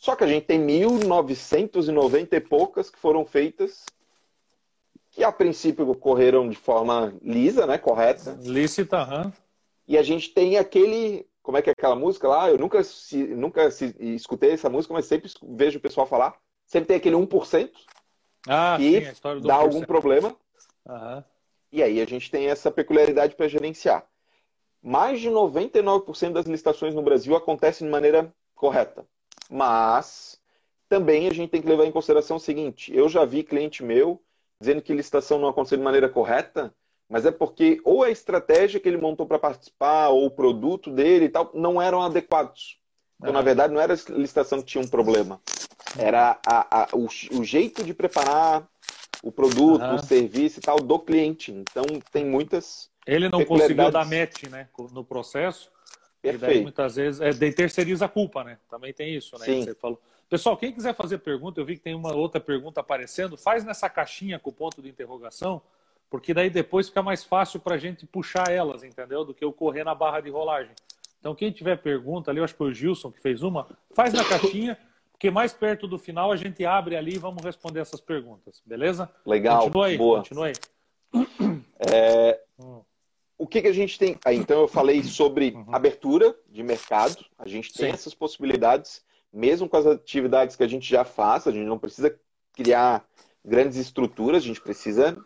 [0.00, 3.84] Só que a gente tem 1.990 e poucas que foram feitas
[5.14, 8.36] que a princípio ocorreram de forma lisa, né, correta.
[8.42, 9.32] Lícita, aham.
[9.86, 12.50] E a gente tem aquele, como é que é aquela música lá?
[12.50, 16.34] Eu nunca se, nunca se, escutei essa música, mas sempre vejo o pessoal falar.
[16.66, 17.70] Sempre tem aquele 1%
[18.48, 20.34] ah, que sim, dá algum problema.
[20.84, 21.24] Aham.
[21.70, 24.04] E aí a gente tem essa peculiaridade para gerenciar.
[24.82, 29.06] Mais de 99% das licitações no Brasil acontecem de maneira correta.
[29.48, 30.40] Mas
[30.88, 34.20] também a gente tem que levar em consideração o seguinte: eu já vi cliente meu
[34.60, 36.74] dizendo que licitação não aconteceu de maneira correta,
[37.08, 41.26] mas é porque ou a estratégia que ele montou para participar, ou o produto dele
[41.26, 42.78] e tal, não eram adequados.
[43.20, 45.40] Então, na verdade, não era a licitação que tinha um problema.
[45.98, 47.06] Era a, a, o,
[47.38, 48.68] o, jeito de preparar
[49.22, 49.94] o produto, uhum.
[49.94, 51.52] o serviço e tal do cliente.
[51.52, 52.90] Então, tem muitas.
[53.06, 55.70] Ele não conseguiu dar match né, no processo.
[56.20, 56.44] Perfeito.
[56.44, 58.58] E daí, muitas vezes, é, daí terceiriza a culpa, né?
[58.68, 59.44] Também tem isso, né?
[59.44, 59.64] Sim.
[59.64, 60.00] Você falou.
[60.28, 63.88] Pessoal, quem quiser fazer pergunta, eu vi que tem uma outra pergunta aparecendo, faz nessa
[63.88, 65.60] caixinha com o ponto de interrogação,
[66.10, 69.24] porque daí depois fica mais fácil para a gente puxar elas, entendeu?
[69.24, 70.72] Do que eu correr na barra de rolagem.
[71.20, 74.12] Então, quem tiver pergunta ali, eu acho que foi o Gilson que fez uma, faz
[74.12, 74.78] na caixinha,
[75.12, 79.10] porque mais perto do final a gente abre ali e vamos responder essas perguntas, beleza?
[79.24, 80.18] Legal, continua aí, boa.
[80.18, 80.54] Continua aí.
[81.78, 82.40] É...
[82.58, 82.80] Hum.
[83.36, 84.16] O que, que a gente tem?
[84.24, 85.74] Ah, então, eu falei sobre uhum.
[85.74, 87.92] abertura de mercado, a gente tem Sim.
[87.92, 89.02] essas possibilidades
[89.34, 92.16] mesmo com as atividades que a gente já faz, a gente não precisa
[92.52, 93.04] criar
[93.44, 95.16] grandes estruturas, a gente precisa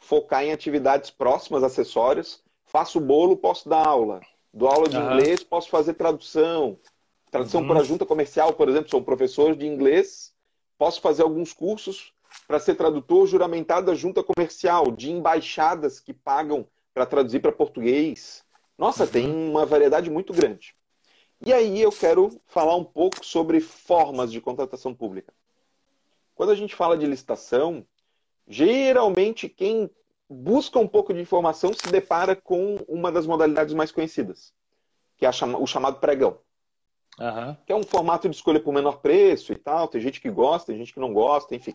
[0.00, 2.42] focar em atividades próximas, acessórias.
[2.64, 4.20] Faço bolo, posso dar aula.
[4.52, 5.12] Dou aula de uhum.
[5.12, 6.76] inglês, posso fazer tradução.
[7.30, 7.68] Tradução uhum.
[7.68, 10.34] para junta comercial, por exemplo, sou professor de inglês,
[10.76, 12.12] posso fazer alguns cursos
[12.46, 18.44] para ser tradutor juramentado da junta comercial, de embaixadas que pagam para traduzir para português.
[18.76, 19.10] Nossa, uhum.
[19.10, 20.74] tem uma variedade muito grande.
[21.44, 25.32] E aí eu quero falar um pouco sobre formas de contratação pública.
[26.34, 27.84] Quando a gente fala de licitação,
[28.46, 29.90] geralmente quem
[30.30, 34.52] busca um pouco de informação se depara com uma das modalidades mais conhecidas,
[35.16, 36.38] que é o chamado pregão.
[37.18, 37.56] Uhum.
[37.66, 39.88] Que é um formato de escolha por menor preço e tal.
[39.88, 41.74] Tem gente que gosta, tem gente que não gosta, enfim.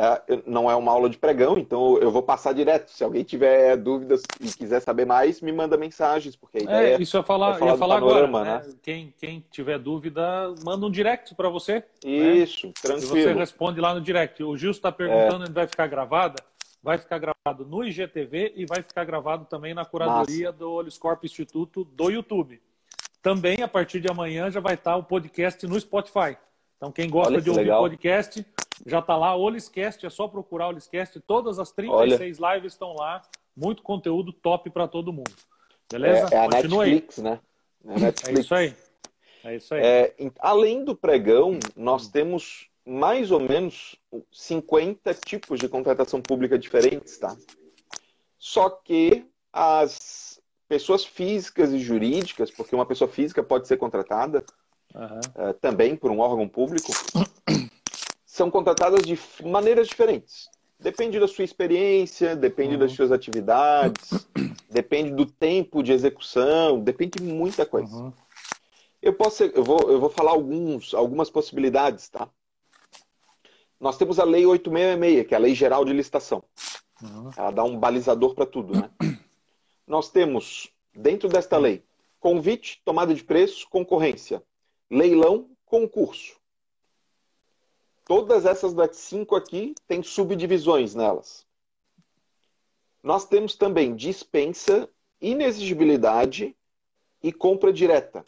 [0.00, 2.90] É, não é uma aula de pregão, então eu vou passar direto.
[2.90, 7.02] Se alguém tiver dúvidas e quiser saber mais, me manda mensagens, porque a ideia é,
[7.02, 8.66] isso eu ia falar, é falar, ia falar panorama, agora, né?
[8.66, 8.74] né?
[8.82, 11.84] Quem, quem tiver dúvida, manda um direct para você.
[12.02, 12.10] Né?
[12.10, 12.72] Isso, né?
[12.80, 13.18] tranquilo.
[13.18, 14.42] E você responde lá no direct.
[14.42, 15.50] O Gil está perguntando, é.
[15.50, 16.42] vai ficar gravada?
[16.82, 20.58] Vai ficar gravado no IGTV e vai ficar gravado também na curadoria Massa.
[20.58, 22.58] do Oliscorp Instituto do YouTube.
[23.22, 26.38] Também, a partir de amanhã, já vai estar o podcast no Spotify.
[26.78, 27.82] Então, quem gosta de ouvir legal.
[27.82, 28.42] podcast,
[28.86, 29.36] já está lá.
[29.36, 31.20] Oliscast, é só procurar Oliscast.
[31.20, 32.54] Todas as 36 Olha.
[32.54, 33.22] lives estão lá.
[33.56, 35.32] Muito conteúdo top para todo mundo.
[35.90, 36.28] Beleza?
[36.32, 37.24] É, é a Continua Netflix, aí.
[37.24, 37.40] né?
[37.84, 38.38] É, Netflix.
[38.38, 38.74] é isso aí.
[39.42, 39.80] É isso aí.
[39.82, 43.96] É, além do pregão, nós temos mais ou menos
[44.32, 47.36] 50 tipos de contratação pública diferentes, tá?
[48.38, 54.44] Só que as pessoas físicas e jurídicas, porque uma pessoa física pode ser contratada
[54.94, 55.50] uhum.
[55.50, 56.92] uh, também por um órgão público,
[58.40, 60.48] são contratadas de maneiras diferentes.
[60.78, 62.80] Depende da sua experiência, depende uhum.
[62.80, 64.26] das suas atividades,
[64.70, 67.94] depende do tempo de execução, depende de muita coisa.
[67.94, 68.10] Uhum.
[69.02, 72.30] Eu posso, eu vou, eu vou falar alguns, algumas possibilidades, tá?
[73.78, 76.42] Nós temos a Lei 866, que é a Lei Geral de Licitação.
[77.02, 77.30] Uhum.
[77.36, 78.90] Ela dá um balizador para tudo, né?
[79.86, 81.84] Nós temos, dentro desta lei,
[82.18, 84.42] convite, tomada de preço, concorrência,
[84.90, 86.39] leilão, concurso.
[88.10, 91.46] Todas essas das cinco aqui têm subdivisões nelas.
[93.00, 94.88] Nós temos também dispensa,
[95.20, 96.56] inexigibilidade
[97.22, 98.24] e compra direta.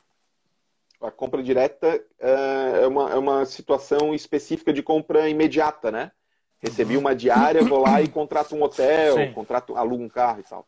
[1.00, 6.12] A compra direta é, é uma, é uma situação específica de compra imediata, né?
[6.60, 9.32] Recebi uma diária, vou lá e contrato um hotel, Sim.
[9.32, 10.64] contrato, alugo um carro e tal.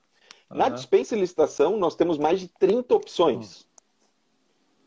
[0.51, 0.57] Uhum.
[0.57, 3.61] Na dispensa e licitação, nós temos mais de 30 opções.
[3.61, 3.67] Uhum.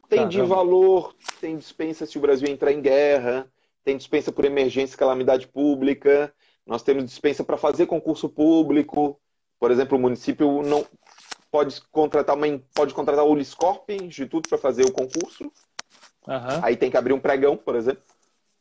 [0.09, 0.31] Tem Caramba.
[0.33, 3.49] de valor, tem dispensa se o Brasil entrar em guerra,
[3.87, 6.33] tem dispensa por emergência e calamidade pública,
[6.65, 9.17] nós temos dispensa para fazer concurso público.
[9.57, 10.85] Por exemplo, o município não
[11.49, 15.45] pode contratar uma, pode contratar o Uliscorp, Instituto, para fazer o concurso.
[15.45, 16.59] Uhum.
[16.61, 18.03] Aí tem que abrir um pregão, por exemplo,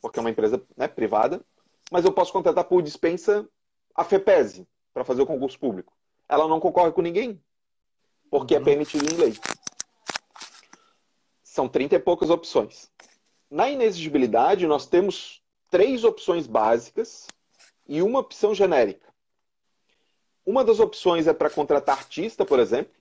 [0.00, 1.40] porque é uma empresa né, privada.
[1.90, 3.48] Mas eu posso contratar por dispensa
[3.96, 5.92] a FEPESE para fazer o concurso público.
[6.28, 7.42] Ela não concorre com ninguém,
[8.30, 8.62] porque é uhum.
[8.62, 9.34] é permitido em lei.
[11.42, 12.88] São 30 e poucas opções.
[13.50, 17.26] Na inexigibilidade, nós temos três opções básicas
[17.86, 19.06] e uma opção genérica.
[20.44, 22.94] Uma das opções é para contratar artista, por exemplo.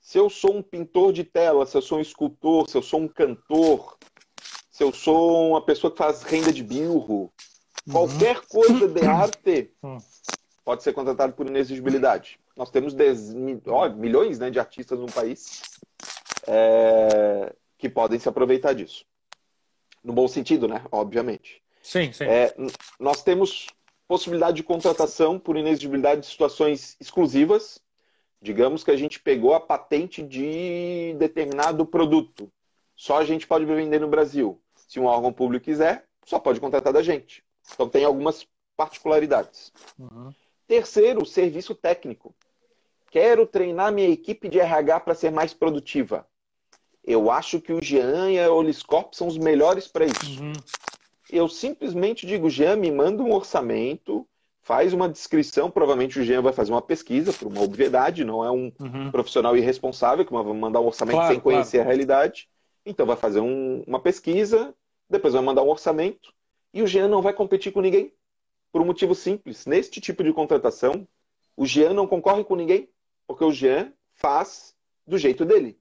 [0.00, 3.00] Se eu sou um pintor de tela, se eu sou um escultor, se eu sou
[3.00, 3.96] um cantor,
[4.70, 7.30] se eu sou uma pessoa que faz renda de bilro, uhum.
[7.90, 9.98] qualquer coisa de arte hum.
[10.64, 12.38] pode ser contratado por inexigibilidade.
[12.56, 13.32] Nós temos dez,
[13.66, 15.62] ó, milhões né, de artistas no país
[16.46, 19.04] é, que podem se aproveitar disso.
[20.08, 20.82] No bom sentido, né?
[20.90, 21.62] Obviamente.
[21.82, 22.24] Sim, sim.
[22.24, 22.54] É,
[22.98, 23.66] nós temos
[24.08, 27.78] possibilidade de contratação por inexigibilidade de situações exclusivas.
[28.40, 32.50] Digamos que a gente pegou a patente de determinado produto.
[32.96, 34.58] Só a gente pode vender no Brasil.
[34.74, 37.44] Se um órgão público quiser, só pode contratar da gente.
[37.74, 38.46] Então tem algumas
[38.78, 39.70] particularidades.
[39.98, 40.32] Uhum.
[40.66, 42.34] Terceiro, serviço técnico.
[43.10, 46.26] Quero treinar minha equipe de RH para ser mais produtiva.
[47.08, 50.40] Eu acho que o Jean e a Oliscorp são os melhores para isso.
[50.40, 50.52] Uhum
[51.30, 54.26] eu simplesmente digo, Jean, me manda um orçamento,
[54.62, 58.50] faz uma descrição, provavelmente o Jean vai fazer uma pesquisa, por uma obviedade, não é
[58.50, 59.10] um uhum.
[59.10, 61.88] profissional irresponsável que vai mandar um orçamento claro, sem conhecer claro.
[61.88, 62.48] a realidade.
[62.84, 64.74] Então vai fazer um, uma pesquisa,
[65.08, 66.32] depois vai mandar um orçamento,
[66.72, 68.12] e o Jean não vai competir com ninguém.
[68.70, 69.64] Por um motivo simples.
[69.64, 71.06] Neste tipo de contratação,
[71.56, 72.88] o Jean não concorre com ninguém,
[73.26, 74.74] porque o Jean faz
[75.06, 75.78] do jeito dele.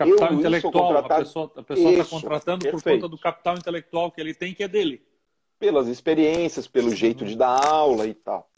[0.00, 2.82] Capital eu, intelectual, a pessoa está contratando perfeito.
[2.82, 5.06] por conta do capital intelectual que ele tem, que é dele.
[5.58, 8.48] Pelas experiências, pelo jeito de dar aula e tal.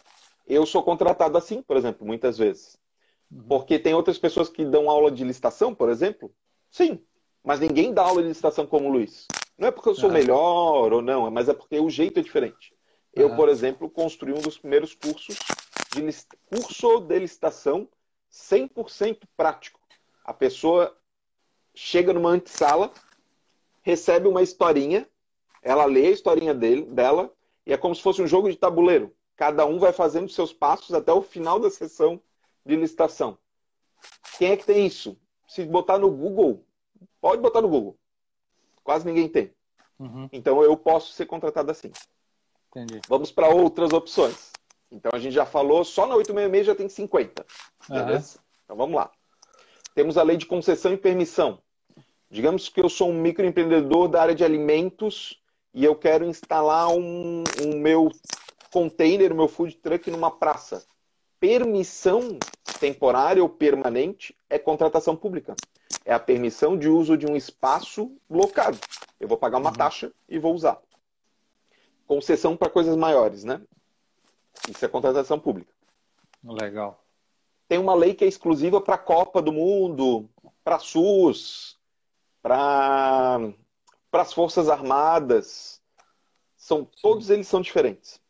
[0.46, 2.78] Eu sou contratado assim, por exemplo, muitas vezes.
[3.28, 3.42] Uhum.
[3.48, 6.33] Porque tem outras pessoas que dão aula de licitação, por exemplo.
[6.70, 7.00] Sim,
[7.42, 9.26] mas ninguém dá aula de licitação como o Luiz.
[9.59, 10.14] Não é porque eu sou uhum.
[10.14, 12.72] melhor ou não, mas é porque o jeito é diferente.
[13.12, 13.37] Eu, uhum.
[13.37, 15.36] por exemplo, construí um dos primeiros cursos
[15.93, 16.03] de
[16.47, 17.88] curso de licitação
[18.30, 19.80] 100% prático.
[20.24, 20.97] A pessoa
[21.75, 22.93] chega numa antessala,
[23.83, 25.09] recebe uma historinha,
[25.62, 27.33] ela lê a historinha dele, dela,
[27.66, 29.14] e é como se fosse um jogo de tabuleiro.
[29.37, 32.20] Cada um vai fazendo seus passos até o final da sessão
[32.64, 33.39] de licitação.
[34.39, 35.16] Quem é que tem isso?
[35.49, 36.64] Se botar no Google,
[37.20, 37.97] pode botar no Google.
[38.83, 39.53] Quase ninguém tem.
[39.99, 40.29] Uhum.
[40.33, 41.93] Então eu posso ser contratado assim.
[42.70, 43.01] Entendi.
[43.09, 44.51] Vamos para outras opções.
[44.91, 47.47] Então a gente já falou, só na 866 já tem 50.
[47.89, 48.39] Beleza?
[48.39, 48.45] Uhum.
[48.64, 49.11] Então vamos lá.
[49.95, 51.59] Temos a lei de concessão e permissão.
[52.30, 55.38] Digamos que eu sou um microempreendedor da área de alimentos
[55.74, 58.11] e eu quero instalar um, um meu
[58.72, 60.84] container, o meu food truck numa praça.
[61.38, 62.38] Permissão
[62.80, 65.55] temporária ou permanente é contratação pública.
[66.05, 68.78] É a permissão de uso de um espaço locado.
[69.20, 69.76] Eu vou pagar uma uhum.
[69.76, 70.80] taxa e vou usar.
[72.07, 73.61] Concessão para coisas maiores, né?
[74.68, 75.72] Isso é contratação pública.
[76.43, 77.01] Legal.
[77.73, 80.29] Tem uma lei que é exclusiva para a Copa do Mundo,
[80.62, 81.79] para a SUS,
[82.43, 83.51] para
[84.12, 85.81] as Forças Armadas.
[86.55, 88.20] São, todos eles são diferentes.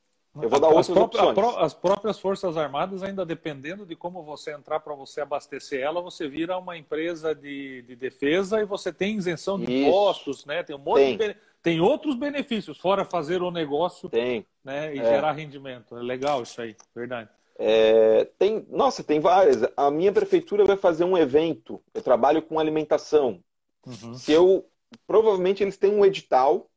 [0.40, 1.56] Eu vou dar as outras opções.
[1.58, 6.28] as próprias Forças Armadas, ainda dependendo de como você entrar para você abastecer ela, você
[6.28, 9.88] vira uma empresa de, de defesa e você tem isenção de Isso.
[9.88, 10.62] impostos, né?
[10.62, 11.30] Tem um monte tem.
[11.30, 14.46] de tem outros benefícios, fora fazer o negócio tem.
[14.62, 15.04] Né, e é.
[15.04, 15.96] gerar rendimento.
[15.96, 17.28] É legal isso aí, verdade.
[17.64, 19.58] É, tem, nossa, tem várias.
[19.76, 21.80] A minha prefeitura vai fazer um evento.
[21.94, 23.40] Eu trabalho com alimentação.
[23.86, 24.14] Uhum.
[24.14, 24.66] Se eu
[25.06, 26.68] provavelmente eles têm um edital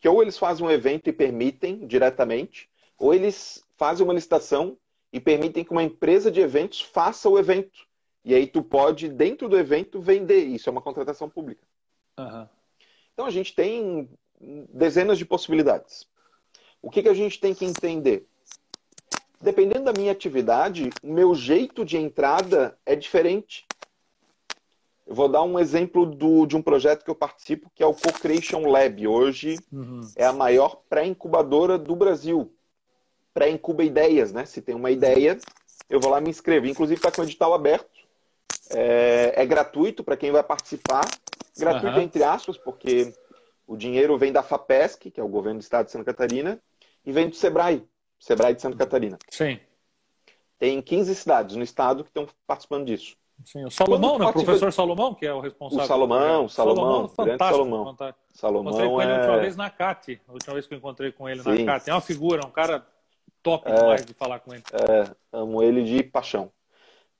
[0.00, 2.68] que ou eles fazem um evento e permitem diretamente,
[2.98, 4.76] ou eles fazem uma licitação
[5.12, 7.86] e permitem que uma empresa de eventos faça o evento.
[8.24, 10.44] E aí tu pode, dentro do evento, vender.
[10.44, 11.62] Isso é uma contratação pública.
[12.18, 12.48] Uhum.
[13.12, 14.10] Então a gente tem
[14.74, 16.04] dezenas de possibilidades.
[16.82, 18.26] O que, que a gente tem que entender?
[19.40, 23.66] Dependendo da minha atividade, o meu jeito de entrada é diferente.
[25.06, 27.94] Eu vou dar um exemplo do, de um projeto que eu participo, que é o
[27.94, 29.06] Co-Creation Lab.
[29.06, 30.00] Hoje uhum.
[30.16, 32.52] é a maior pré-incubadora do Brasil
[33.36, 34.46] pré-incuba ideias, né?
[34.46, 35.38] Se tem uma ideia,
[35.90, 36.70] eu vou lá me inscrever.
[36.70, 38.00] Inclusive está com o edital aberto.
[38.70, 41.06] É, é gratuito para quem vai participar.
[41.58, 42.02] Gratuito uhum.
[42.02, 43.12] entre aspas, porque
[43.66, 46.58] o dinheiro vem da FAPESC, que é o governo do estado de Santa Catarina,
[47.04, 47.84] e vem do SEBRAE,
[48.18, 49.18] SEBRAE de Santa Catarina.
[49.30, 49.58] Sim.
[50.58, 53.16] Tem 15 cidades no estado que estão participando disso.
[53.44, 54.26] Sim, o Salomão, né?
[54.26, 55.84] O professor Salomão, que é o responsável.
[55.84, 57.96] O Salomão, Salomão, Salomão, grande Salomão.
[58.32, 60.78] Salomão encontrei com ele a última é- vez na CAT, a última vez que eu
[60.78, 61.64] encontrei com ele Sim.
[61.64, 61.90] na CAT.
[61.90, 62.86] É uma figura, um cara
[63.42, 64.62] top é, demais de falar com ele.
[64.72, 66.50] É, amo ele de paixão.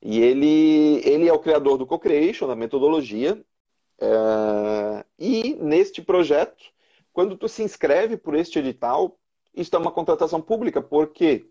[0.03, 3.39] E ele, ele é o criador do Co-Creation, da metodologia.
[4.01, 6.65] É, e neste projeto,
[7.13, 9.19] quando tu se inscreve por este edital,
[9.57, 11.49] isso é uma contratação pública, porque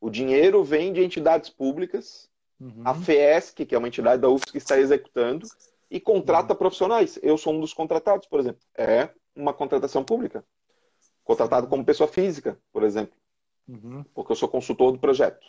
[0.00, 2.30] o dinheiro vem de entidades públicas,
[2.60, 2.82] uhum.
[2.84, 5.46] a FESC, que é uma entidade da UFSC que está executando,
[5.90, 6.58] e contrata uhum.
[6.58, 7.18] profissionais.
[7.22, 8.60] Eu sou um dos contratados, por exemplo.
[8.76, 10.44] É uma contratação pública.
[11.24, 13.14] Contratado como pessoa física, por exemplo
[13.68, 14.04] uhum.
[14.14, 15.46] porque eu sou consultor do projeto.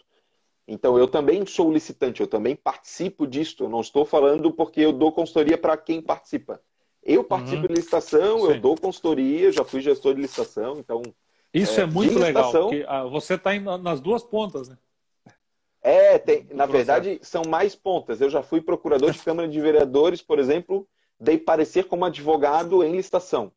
[0.67, 3.63] Então, eu também sou licitante, eu também participo disto.
[3.63, 6.61] Eu não estou falando porque eu dou consultoria para quem participa.
[7.01, 7.67] Eu participo uhum.
[7.69, 8.47] de licitação, Sim.
[8.49, 11.01] eu dou consultoria, já fui gestor de licitação, então.
[11.53, 14.77] Isso é, é muito legal, porque ah, você está nas duas pontas, né?
[15.81, 18.19] É, tem, na verdade, são mais pontas.
[18.19, 20.87] Eu já fui procurador de Câmara de Vereadores, por exemplo,
[21.19, 23.51] dei parecer como advogado em licitação.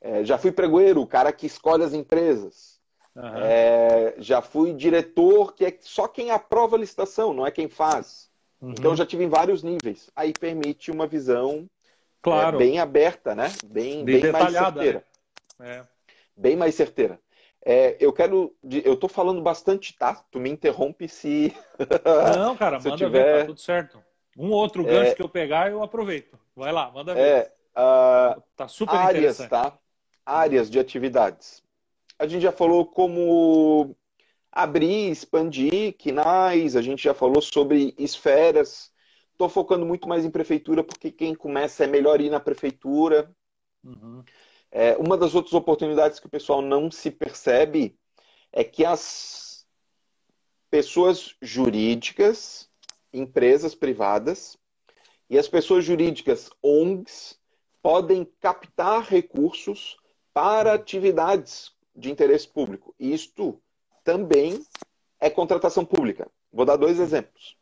[0.00, 2.78] É, já fui pregoeiro, o cara que escolhe as empresas.
[3.14, 3.36] Uhum.
[3.36, 8.30] É, já fui diretor, que é só quem aprova a licitação, não é quem faz.
[8.60, 8.70] Uhum.
[8.70, 10.10] Então já tive em vários níveis.
[10.14, 11.68] Aí permite uma visão
[12.22, 12.56] claro.
[12.56, 13.52] é, bem aberta, né?
[13.66, 15.04] Bem, bem mais certeira.
[15.58, 15.78] Né?
[15.78, 15.99] É.
[16.40, 17.20] Bem mais certeira.
[17.64, 18.54] É, eu quero.
[18.84, 20.24] Eu tô falando bastante, tá?
[20.30, 21.54] Tu me interrompe se.
[22.38, 23.24] Não, cara, se manda tiver...
[23.24, 24.02] ver, tá tudo certo.
[24.36, 25.14] Um outro gancho é.
[25.14, 26.38] que eu pegar, eu aproveito.
[26.56, 27.20] Vai lá, manda ver.
[27.20, 28.42] É, uh...
[28.56, 29.76] Tá super áreas, tá?
[30.24, 31.62] Áreas de atividades
[32.20, 33.96] a gente já falou como
[34.52, 38.92] abrir, expandir, quinais, a gente já falou sobre esferas.
[39.32, 43.34] Estou focando muito mais em prefeitura, porque quem começa é melhor ir na prefeitura.
[43.82, 44.22] Uhum.
[44.72, 47.98] É, uma das outras oportunidades que o pessoal não se percebe
[48.52, 49.66] é que as
[50.70, 52.68] pessoas jurídicas,
[53.12, 54.56] empresas privadas
[55.28, 57.38] e as pessoas jurídicas ONGs
[57.82, 59.96] podem captar recursos
[60.32, 62.94] para atividades de interesse público.
[62.98, 63.60] Isto
[64.04, 64.64] também
[65.18, 66.30] é contratação pública.
[66.52, 67.56] Vou dar dois exemplos.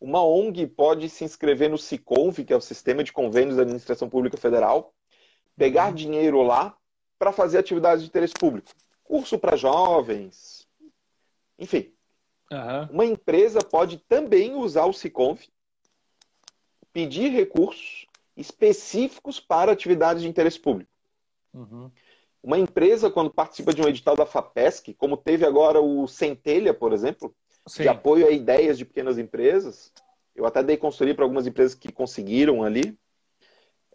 [0.00, 4.08] Uma ONG pode se inscrever no SICONV, que é o Sistema de Convênios da Administração
[4.08, 4.94] Pública Federal,
[5.58, 5.94] pegar uhum.
[5.94, 6.74] dinheiro lá
[7.18, 8.70] para fazer atividades de interesse público.
[9.02, 10.66] Curso para jovens,
[11.58, 11.92] enfim.
[12.50, 12.88] Uhum.
[12.90, 15.48] Uma empresa pode também usar o SICONV,
[16.92, 18.06] pedir recursos
[18.36, 20.90] específicos para atividades de interesse público.
[21.52, 21.90] Uhum.
[22.42, 26.92] Uma empresa, quando participa de um edital da FAPESC, como teve agora o Centelha, por
[26.92, 27.34] exemplo,
[27.66, 27.82] Sim.
[27.82, 29.92] de apoio a ideias de pequenas empresas,
[30.36, 32.96] eu até dei consultoria para algumas empresas que conseguiram ali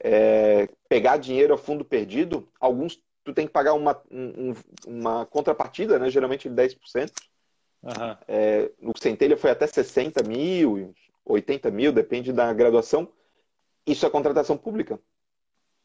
[0.04, 2.48] é, pegar dinheiro a fundo perdido.
[2.60, 4.54] Alguns tu tem que pagar uma, um,
[4.86, 6.10] uma contrapartida, né?
[6.10, 7.12] geralmente de 10%.
[7.82, 8.18] Uhum.
[8.28, 10.94] É, no Centelha foi até 60 mil,
[11.26, 13.10] 80 mil, depende da graduação.
[13.88, 15.00] Isso é contratação pública.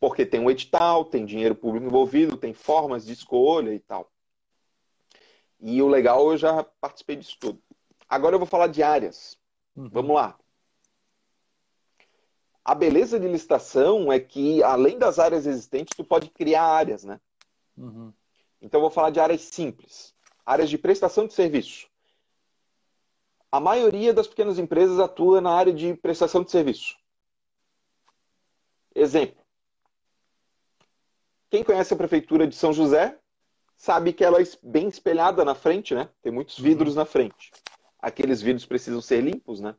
[0.00, 4.10] Porque tem um edital, tem dinheiro público envolvido, tem formas de escolha e tal.
[5.60, 7.60] E o legal, eu já participei disso tudo.
[8.08, 9.36] Agora eu vou falar de áreas.
[9.76, 9.88] Uhum.
[9.88, 10.38] Vamos lá.
[12.68, 17.18] A beleza de licitação é que, além das áreas existentes, tu pode criar áreas, né?
[17.74, 18.12] Uhum.
[18.60, 20.14] Então, eu vou falar de áreas simples.
[20.44, 21.88] Áreas de prestação de serviço.
[23.50, 26.94] A maioria das pequenas empresas atua na área de prestação de serviço.
[28.94, 29.42] Exemplo.
[31.48, 33.18] Quem conhece a prefeitura de São José
[33.78, 36.10] sabe que ela é bem espelhada na frente, né?
[36.20, 36.98] Tem muitos vidros uhum.
[36.98, 37.50] na frente.
[37.98, 39.74] Aqueles vidros precisam ser limpos, né?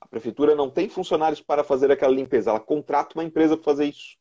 [0.00, 3.86] A prefeitura não tem funcionários para fazer aquela limpeza, ela contrata uma empresa para fazer
[3.86, 4.16] isso.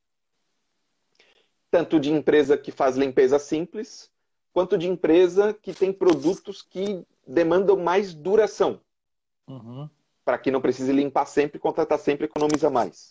[1.71, 4.11] Tanto de empresa que faz limpeza simples,
[4.51, 8.81] quanto de empresa que tem produtos que demandam mais duração.
[9.47, 9.89] Uhum.
[10.25, 13.09] Para que não precise limpar sempre, contratar sempre, economiza mais.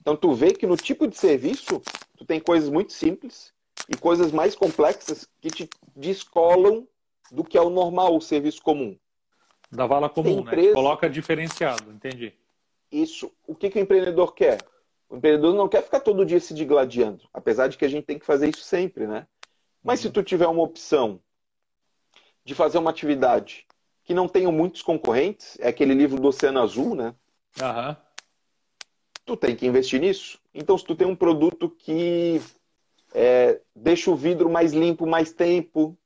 [0.00, 1.82] Então tu vê que no tipo de serviço,
[2.16, 3.52] tu tem coisas muito simples
[3.88, 6.86] e coisas mais complexas que te descolam
[7.30, 8.96] do que é o normal, o serviço comum.
[9.70, 10.68] Da vala comum, empresa...
[10.68, 10.74] né?
[10.74, 12.32] Coloca diferenciado, entendi.
[12.90, 13.30] Isso.
[13.46, 14.58] O que, que o empreendedor quer?
[15.08, 18.18] O empreendedor não quer ficar todo dia se digladiando, apesar de que a gente tem
[18.18, 19.26] que fazer isso sempre, né?
[19.82, 20.08] Mas uhum.
[20.08, 21.20] se tu tiver uma opção
[22.44, 23.66] de fazer uma atividade
[24.04, 27.14] que não tenha muitos concorrentes, é aquele livro do Oceano Azul, né?
[27.60, 27.96] Uhum.
[29.26, 30.40] Tu tem que investir nisso.
[30.54, 32.40] Então, se tu tem um produto que
[33.14, 35.96] é, deixa o vidro mais limpo mais tempo,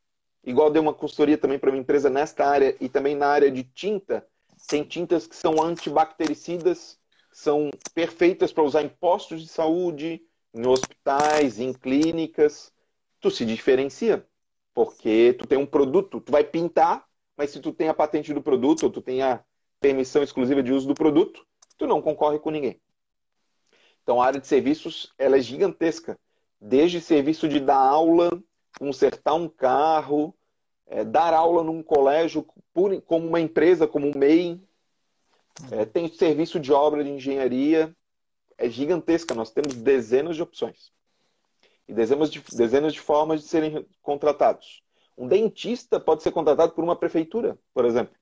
[0.45, 3.62] igual dei uma consultoria também para uma empresa nesta área e também na área de
[3.62, 4.26] tinta,
[4.66, 6.99] tem tintas que são antibactericidas,
[7.32, 10.22] são perfeitas para usar em postos de saúde,
[10.55, 12.72] em hospitais, em clínicas.
[13.20, 14.26] Tu se diferencia,
[14.74, 18.43] porque tu tem um produto, tu vai pintar, mas se tu tem a patente do
[18.43, 19.43] produto, ou tu tem a
[19.80, 21.45] permissão exclusiva de uso do produto,
[21.76, 22.80] tu não concorre com ninguém.
[24.03, 26.18] Então a área de serviços ela é gigantesca,
[26.61, 28.43] desde serviço de dar aula,
[28.79, 30.35] consertar um carro,
[30.87, 34.61] é, dar aula num colégio por, como uma empresa, como um MEI,
[35.70, 37.95] é, tem serviço de obra de engenharia,
[38.59, 39.35] é gigantesca.
[39.35, 40.93] Nós temos dezenas de opções
[41.89, 44.83] e dezenas de, dezenas de formas de serem contratados.
[45.16, 48.14] Um dentista pode ser contratado por uma prefeitura, por exemplo.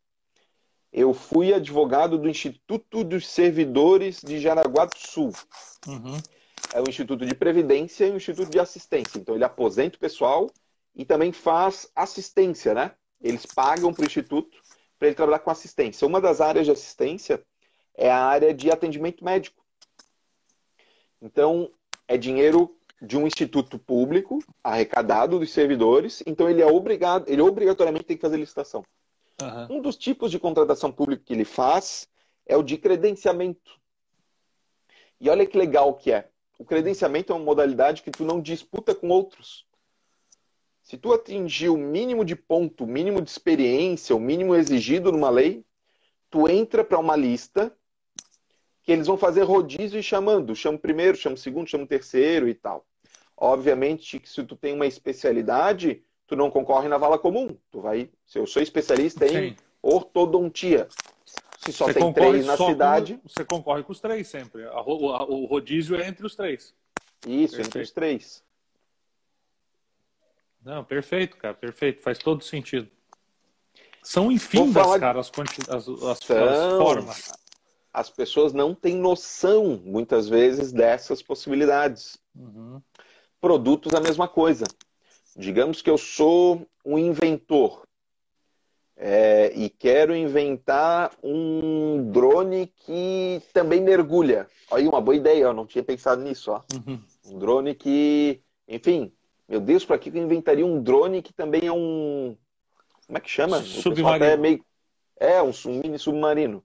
[0.93, 5.33] Eu fui advogado do Instituto dos Servidores de Jaraguá do Sul.
[5.87, 6.19] Uhum.
[6.73, 9.19] É o Instituto de Previdência e o Instituto de Assistência.
[9.19, 10.51] Então, ele aposenta o pessoal
[10.95, 12.93] e também faz assistência, né?
[13.21, 14.59] Eles pagam para o Instituto
[14.99, 16.07] para ele trabalhar com assistência.
[16.07, 17.43] Uma das áreas de assistência
[17.95, 19.65] é a área de atendimento médico.
[21.21, 21.71] Então,
[22.07, 28.05] é dinheiro de um instituto público arrecadado dos servidores, então ele é obrigado, ele obrigatoriamente
[28.05, 28.85] tem que fazer licitação.
[29.41, 29.79] Uhum.
[29.79, 32.07] Um dos tipos de contratação pública que ele faz
[32.47, 33.79] é o de credenciamento.
[35.19, 36.30] E olha que legal que é.
[36.61, 39.65] O credenciamento é uma modalidade que tu não disputa com outros.
[40.83, 45.31] Se tu atingir o mínimo de ponto, o mínimo de experiência, o mínimo exigido numa
[45.31, 45.65] lei,
[46.29, 47.75] tu entra para uma lista
[48.83, 50.55] que eles vão fazer rodízio e chamando.
[50.55, 52.85] Chama o primeiro, chama o segundo, chama o terceiro e tal.
[53.35, 57.57] Obviamente que se tu tem uma especialidade, tu não concorre na vala comum.
[57.71, 59.57] Tu vai, se eu sou especialista em Sim.
[59.81, 60.89] ortodontia,
[61.61, 64.65] se só você tem três na cidade, com, você concorre com os três sempre.
[64.67, 66.75] o rodízio é entre os três.
[67.27, 67.67] Isso, Perfeito.
[67.67, 68.45] entre os três.
[70.65, 72.01] Não, perfeito, cara, perfeito.
[72.01, 72.89] Faz todo sentido.
[74.03, 75.31] São infindas, cara, as,
[75.69, 76.45] as, as, São...
[76.45, 77.33] as formas.
[77.93, 82.17] As pessoas não têm noção, muitas vezes, dessas possibilidades.
[82.35, 82.81] Uhum.
[83.39, 84.65] Produtos, a mesma coisa.
[85.37, 87.87] Digamos que eu sou um inventor
[89.03, 94.47] é, e quero inventar um drone que também mergulha.
[94.71, 96.53] Olha, uma boa ideia, eu não tinha pensado nisso.
[96.53, 96.61] Ó.
[96.75, 97.01] Uhum.
[97.27, 99.11] Um drone que, enfim,
[99.49, 102.37] meu Deus, para que eu inventaria um drone que também é um.
[103.07, 103.63] Como é que chama?
[103.63, 104.25] Submarino.
[104.27, 104.63] É, meio...
[105.19, 106.63] é um, um mini submarino.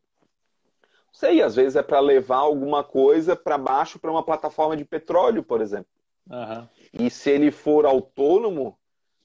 [1.08, 4.84] Não sei, às vezes é para levar alguma coisa para baixo para uma plataforma de
[4.84, 5.88] petróleo, por exemplo.
[6.30, 6.68] Uhum.
[6.92, 8.78] E se ele for autônomo,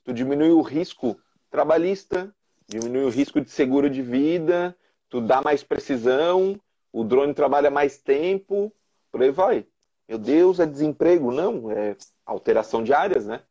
[0.04, 2.32] tu diminui o risco trabalhista,
[2.70, 4.76] diminui o risco de seguro de vida,
[5.08, 6.58] tu dá mais precisão,
[6.92, 8.72] o drone trabalha mais tempo,
[9.10, 9.66] por aí vai.
[10.08, 11.32] Meu Deus, é desemprego?
[11.32, 13.42] Não, é alteração de áreas, né?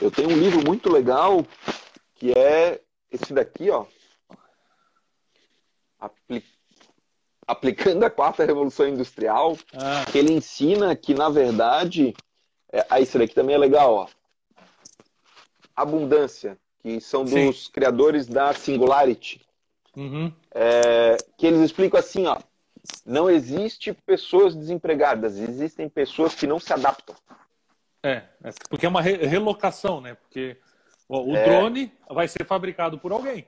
[0.00, 1.44] Eu tenho um livro muito legal
[2.14, 3.86] que é esse daqui, ó.
[5.98, 6.44] Apli...
[7.46, 10.04] Aplicando a quarta revolução industrial, ah.
[10.12, 12.14] que ele ensina que, na verdade,
[12.70, 12.86] é...
[12.90, 14.08] ah, esse daqui também é legal, ó.
[15.74, 17.72] Abundância, que são dos Sim.
[17.72, 19.40] criadores da Singularity.
[19.96, 20.32] Uhum.
[20.52, 21.16] É...
[21.36, 22.38] que eles explicam assim, ó.
[23.04, 27.14] não existe pessoas desempregadas, existem pessoas que não se adaptam.
[28.02, 30.14] É, é porque é uma relocação, né?
[30.14, 30.56] Porque
[31.08, 31.44] ó, o é.
[31.44, 33.46] drone vai ser fabricado por alguém.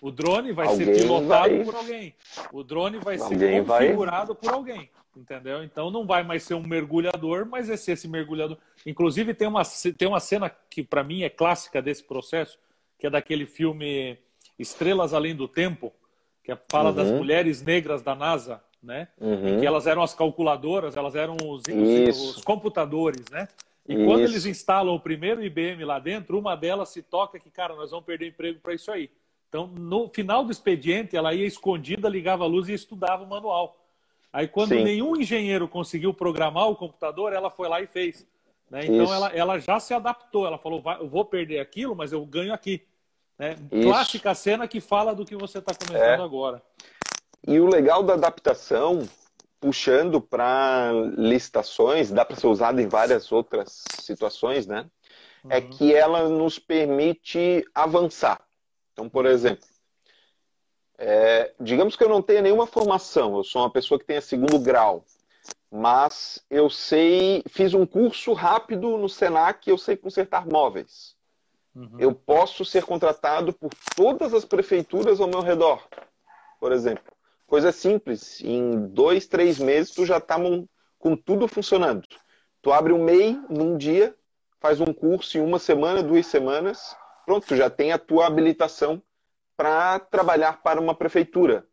[0.00, 1.64] O drone vai alguém ser pilotado vai...
[1.64, 2.14] por alguém.
[2.52, 4.42] O drone vai alguém ser configurado vai...
[4.42, 4.90] por alguém.
[5.16, 5.64] Entendeu?
[5.64, 8.58] Então não vai mais ser um mergulhador, mas vai ser esse mergulhador.
[8.84, 9.62] Inclusive, tem uma,
[9.96, 12.58] tem uma cena que para mim é clássica desse processo,
[12.98, 14.18] que é daquele filme
[14.58, 15.90] Estrelas Além do Tempo,
[16.44, 16.96] que é, fala uhum.
[16.96, 19.08] das mulheres negras da NASA, né?
[19.18, 19.48] Uhum.
[19.48, 23.48] Em que elas eram as calculadoras, elas eram os, os, os computadores, né?
[23.88, 24.04] E isso.
[24.04, 27.90] quando eles instalam o primeiro IBM lá dentro, uma delas se toca que, cara, nós
[27.90, 29.10] vamos perder emprego para isso aí.
[29.48, 33.78] Então, no final do expediente, ela ia escondida, ligava a luz e estudava o manual.
[34.36, 34.84] Aí, quando Sim.
[34.84, 38.26] nenhum engenheiro conseguiu programar o computador, ela foi lá e fez.
[38.70, 38.84] Né?
[38.84, 40.46] Então, ela, ela já se adaptou.
[40.46, 42.86] Ela falou: eu vou perder aquilo, mas eu ganho aqui.
[43.38, 43.56] Né?
[43.82, 46.22] Clássica cena que fala do que você está comentando é.
[46.22, 46.62] agora.
[47.48, 49.08] E o legal da adaptação,
[49.58, 54.84] puxando para licitações, dá para ser usado em várias outras situações, né?
[55.44, 55.52] É uhum.
[55.52, 58.42] É que ela nos permite avançar.
[58.92, 59.66] Então, por exemplo,
[60.98, 64.58] é, digamos que eu não tenha nenhuma formação, eu sou uma pessoa que tenha segundo
[64.58, 65.04] grau,
[65.70, 71.14] mas eu sei, fiz um curso rápido no Senac, eu sei consertar móveis.
[71.74, 71.96] Uhum.
[71.98, 75.86] Eu posso ser contratado por todas as prefeituras ao meu redor,
[76.58, 77.12] por exemplo.
[77.46, 80.36] Coisa simples, em dois, três meses tu já está
[80.98, 82.06] com tudo funcionando.
[82.62, 84.14] Tu abre um MEI num dia,
[84.58, 89.02] faz um curso em uma semana, duas semanas, pronto, tu já tem a tua habilitação
[89.56, 91.66] para trabalhar para uma prefeitura,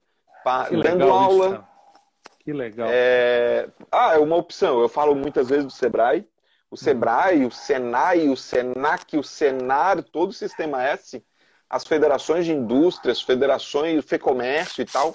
[0.43, 1.47] pra, dando aula.
[1.47, 2.88] Isso, que legal.
[2.91, 3.69] É...
[3.91, 4.81] Ah, é uma opção.
[4.81, 6.27] Eu falo muitas vezes do Sebrae.
[6.69, 11.23] O Sebrae, o Senai, o Senac, o Senar, todo o sistema S,
[11.69, 15.13] as federações de indústrias, federações, FEComércio e tal,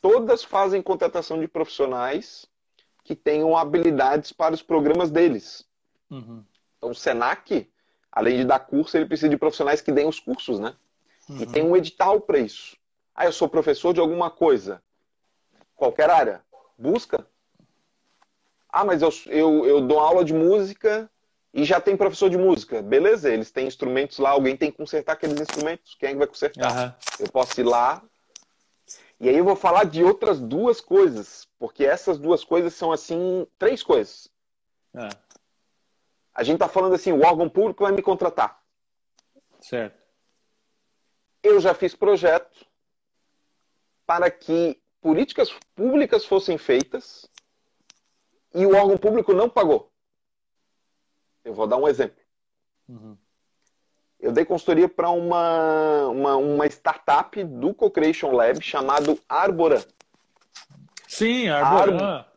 [0.00, 2.46] todas fazem contratação de profissionais
[3.02, 5.66] que tenham habilidades para os programas deles.
[6.08, 6.44] Uhum.
[6.76, 7.68] Então, o Senac,
[8.10, 10.74] além de dar curso, ele precisa de profissionais que deem os cursos, né?
[11.28, 11.42] Uhum.
[11.42, 12.76] E tem um edital para isso.
[13.14, 14.82] Ah, eu sou professor de alguma coisa.
[15.76, 16.42] Qualquer área.
[16.78, 17.26] Busca.
[18.68, 21.10] Ah, mas eu, eu, eu dou aula de música
[21.52, 22.80] e já tem professor de música.
[22.80, 25.94] Beleza, eles têm instrumentos lá, alguém tem que consertar aqueles instrumentos.
[25.94, 26.72] Quem é que vai consertar?
[26.74, 26.92] Uhum.
[27.20, 28.02] Eu posso ir lá.
[29.20, 33.46] E aí eu vou falar de outras duas coisas, porque essas duas coisas são assim,
[33.58, 34.28] três coisas.
[34.94, 35.08] Uhum.
[36.34, 38.60] A gente está falando assim, o órgão público vai me contratar.
[39.60, 40.01] Certo.
[41.42, 42.66] Eu já fiz projeto
[44.06, 47.28] para que políticas públicas fossem feitas
[48.54, 49.90] e o órgão público não pagou.
[51.44, 52.22] Eu vou dar um exemplo.
[52.88, 53.16] Uhum.
[54.20, 59.82] Eu dei consultoria para uma, uma, uma, startup do Co-Creation Lab chamado Arboran.
[61.08, 62.00] Sim, Arboran.
[62.00, 62.32] Ar,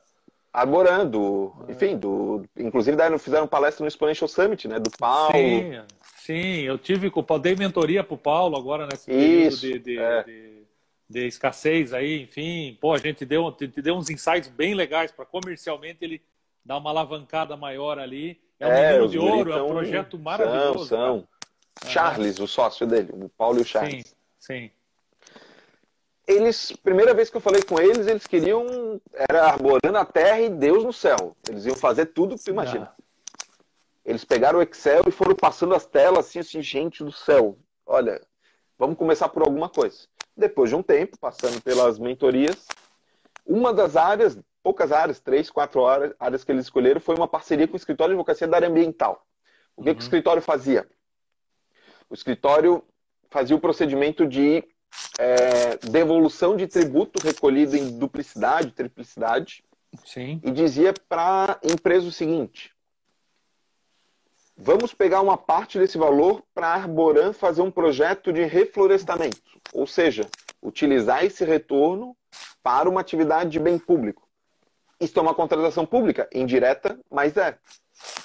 [0.51, 1.73] Arboran, do, é.
[1.73, 5.33] enfim, do, inclusive fizeram palestra no Exponential Summit, né, do Paulo.
[5.33, 5.83] Sim,
[6.25, 9.97] sim eu tive, eu dei mentoria para o Paulo agora nesse período Isso, de, de,
[9.97, 10.23] é.
[10.23, 10.63] de,
[11.09, 16.03] de, escassez aí, enfim, pô, a gente deu, deu uns insights bem legais para comercialmente
[16.03, 16.21] ele
[16.63, 18.39] dar uma alavancada maior ali.
[18.59, 20.85] É um é, de ouro, é um projeto maravilhoso.
[20.85, 21.27] São,
[21.77, 21.91] são.
[21.91, 24.07] Charles, o sócio dele, o Paulo e o Charles.
[24.39, 24.71] Sim, sim
[26.27, 28.99] eles, primeira vez que eu falei com eles, eles queriam,
[29.29, 31.35] era arborando a terra e Deus no céu.
[31.47, 32.91] Eles iam fazer tudo que tu imagina.
[32.91, 33.03] Ah.
[34.05, 37.57] Eles pegaram o Excel e foram passando as telas assim, assim, gente do céu.
[37.85, 38.21] Olha,
[38.77, 40.07] vamos começar por alguma coisa.
[40.37, 42.67] Depois de um tempo, passando pelas mentorias,
[43.45, 47.73] uma das áreas, poucas áreas, três, quatro áreas que eles escolheram, foi uma parceria com
[47.73, 49.25] o escritório de advocacia da área ambiental.
[49.75, 49.95] O que, uhum.
[49.95, 50.05] que o uhum.
[50.05, 50.87] escritório fazia?
[52.09, 52.83] O escritório
[53.29, 54.63] fazia o procedimento de
[55.17, 59.63] é, devolução de tributo recolhido em duplicidade, triplicidade.
[60.05, 60.41] Sim.
[60.43, 62.74] E dizia para a empresa o seguinte:
[64.57, 69.85] vamos pegar uma parte desse valor para a Arboran fazer um projeto de reflorestamento, ou
[69.85, 70.27] seja,
[70.61, 72.15] utilizar esse retorno
[72.63, 74.27] para uma atividade de bem público.
[74.99, 77.57] Isso é uma contratação pública, indireta, mas é.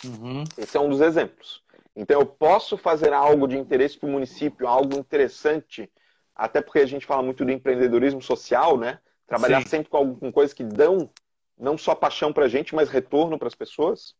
[0.04, 0.44] Uhum.
[0.56, 1.62] Esse é um dos exemplos.
[1.96, 5.90] Então, eu posso fazer algo de interesse para o município, algo interessante
[6.34, 8.98] até porque a gente fala muito do empreendedorismo social, né?
[9.26, 9.68] Trabalhar Sim.
[9.68, 11.10] sempre com, com coisas que dão
[11.58, 14.14] não só paixão para a gente, mas retorno para as pessoas.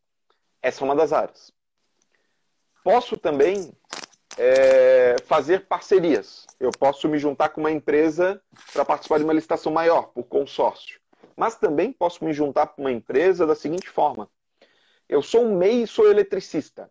[0.60, 1.50] Essa é uma das áreas.
[2.82, 3.72] Posso também
[4.38, 6.46] é, fazer parcerias.
[6.58, 8.40] Eu posso me juntar com uma empresa
[8.72, 11.00] para participar de uma licitação maior, por consórcio.
[11.36, 14.28] Mas também posso me juntar com uma empresa da seguinte forma:
[15.08, 16.90] eu sou um MEI e sou eletricista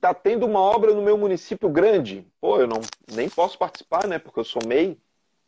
[0.00, 2.26] tá tendo uma obra no meu município grande.
[2.40, 2.80] Pô, eu não
[3.12, 4.18] nem posso participar, né?
[4.18, 4.98] Porque eu sou MEI.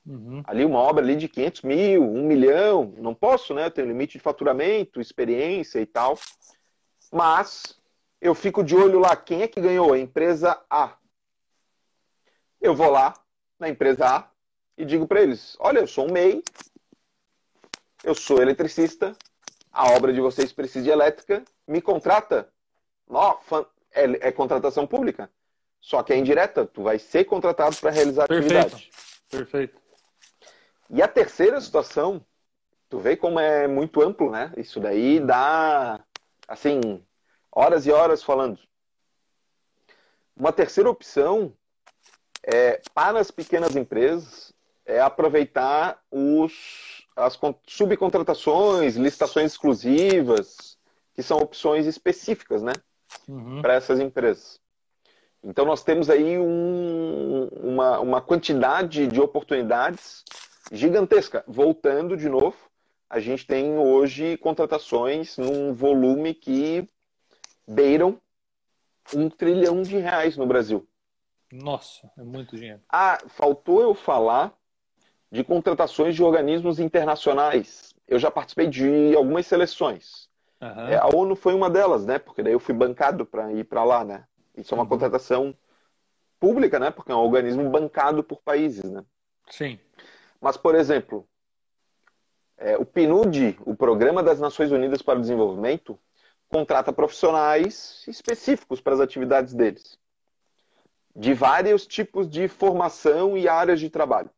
[0.07, 0.43] Uhum.
[0.45, 3.67] Ali uma obra ali de 500 mil, 1 milhão, não posso, né?
[3.67, 6.19] Eu tenho limite de faturamento, experiência e tal.
[7.13, 7.78] Mas
[8.21, 9.93] eu fico de olho lá, quem é que ganhou?
[9.93, 10.97] A empresa A.
[12.61, 13.15] Eu vou lá
[13.59, 14.31] na empresa A
[14.77, 16.43] e digo para eles: olha, eu sou um MEI,
[18.03, 19.17] eu sou eletricista,
[19.73, 22.53] a obra de vocês precisa de elétrica, me contrata.
[23.93, 25.31] é, é contratação pública.
[25.81, 28.59] Só que é indireta, tu vai ser contratado para realizar a Perfeito.
[28.61, 28.91] atividade.
[29.31, 29.81] Perfeito.
[30.91, 32.25] E a terceira situação,
[32.89, 34.53] tu vê como é muito amplo, né?
[34.57, 36.01] Isso daí dá,
[36.49, 37.01] assim,
[37.59, 38.61] horas e horas falando.
[40.37, 41.53] Uma terceira opção
[42.45, 44.53] é, para as pequenas empresas
[44.87, 47.37] é aproveitar os, as
[47.67, 50.79] subcontratações, licitações exclusivas,
[51.13, 52.73] que são opções específicas, né?
[53.27, 53.61] Uhum.
[53.61, 54.61] Para essas empresas.
[55.43, 60.23] Então, nós temos aí um, uma, uma quantidade de oportunidades
[60.71, 61.43] gigantesca.
[61.47, 62.57] Voltando de novo,
[63.11, 66.89] a gente tem hoje contratações num volume que
[67.69, 68.19] beiram
[69.15, 70.89] um trilhão de reais no Brasil.
[71.53, 72.81] Nossa, é muito dinheiro.
[72.89, 74.55] Ah, faltou eu falar
[75.31, 77.95] de contratações de organismos internacionais.
[78.07, 80.29] Eu já participei de algumas seleções.
[80.61, 80.99] Uhum.
[81.01, 82.19] A ONU foi uma delas, né?
[82.19, 84.25] Porque daí eu fui bancado para ir para lá, né?
[84.57, 84.89] Isso é uma uhum.
[84.89, 85.55] contratação
[86.41, 86.91] pública, né?
[86.91, 89.05] Porque é um organismo bancado por países, né?
[89.51, 89.79] Sim.
[90.41, 91.27] Mas, por exemplo,
[92.57, 95.99] é, o PNUD, o Programa das Nações Unidas para o Desenvolvimento,
[96.49, 99.99] contrata profissionais específicos para as atividades deles,
[101.15, 104.31] de vários tipos de formação e áreas de trabalho.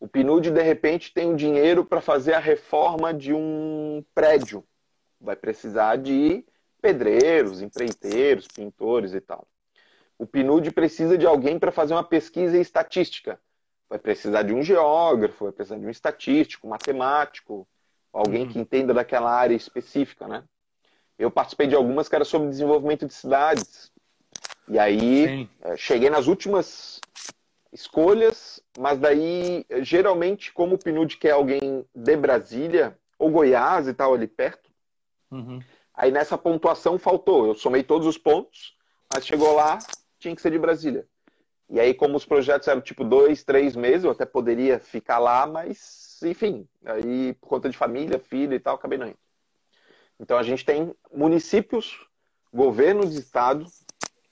[0.00, 4.64] O PNUD, de repente, tem o dinheiro para fazer a reforma de um prédio.
[5.20, 6.44] Vai precisar de
[6.80, 9.46] pedreiros, empreiteiros, pintores e tal.
[10.18, 13.40] O PNUD precisa de alguém para fazer uma pesquisa estatística.
[13.88, 17.68] Vai precisar de um geógrafo, vai precisar de um estatístico, um matemático,
[18.12, 18.48] alguém uhum.
[18.48, 20.42] que entenda daquela área específica, né?
[21.18, 23.90] Eu participei de algumas que eram sobre desenvolvimento de cidades.
[24.68, 27.00] E aí, é, cheguei nas últimas
[27.72, 34.14] escolhas, mas daí, geralmente, como o PNUD quer alguém de Brasília, ou Goiás e tal,
[34.14, 34.70] ali perto,
[35.30, 35.60] uhum.
[35.94, 37.46] aí nessa pontuação faltou.
[37.46, 38.76] Eu somei todos os pontos,
[39.12, 39.78] mas chegou lá,
[40.18, 41.06] tinha que ser de Brasília.
[41.70, 45.46] E aí, como os projetos eram tipo dois, três meses, eu até poderia ficar lá,
[45.46, 49.18] mas, enfim, aí por conta de família, filho e tal, acabei não indo.
[50.22, 52.06] Então a gente tem municípios,
[52.54, 53.66] governo de estado,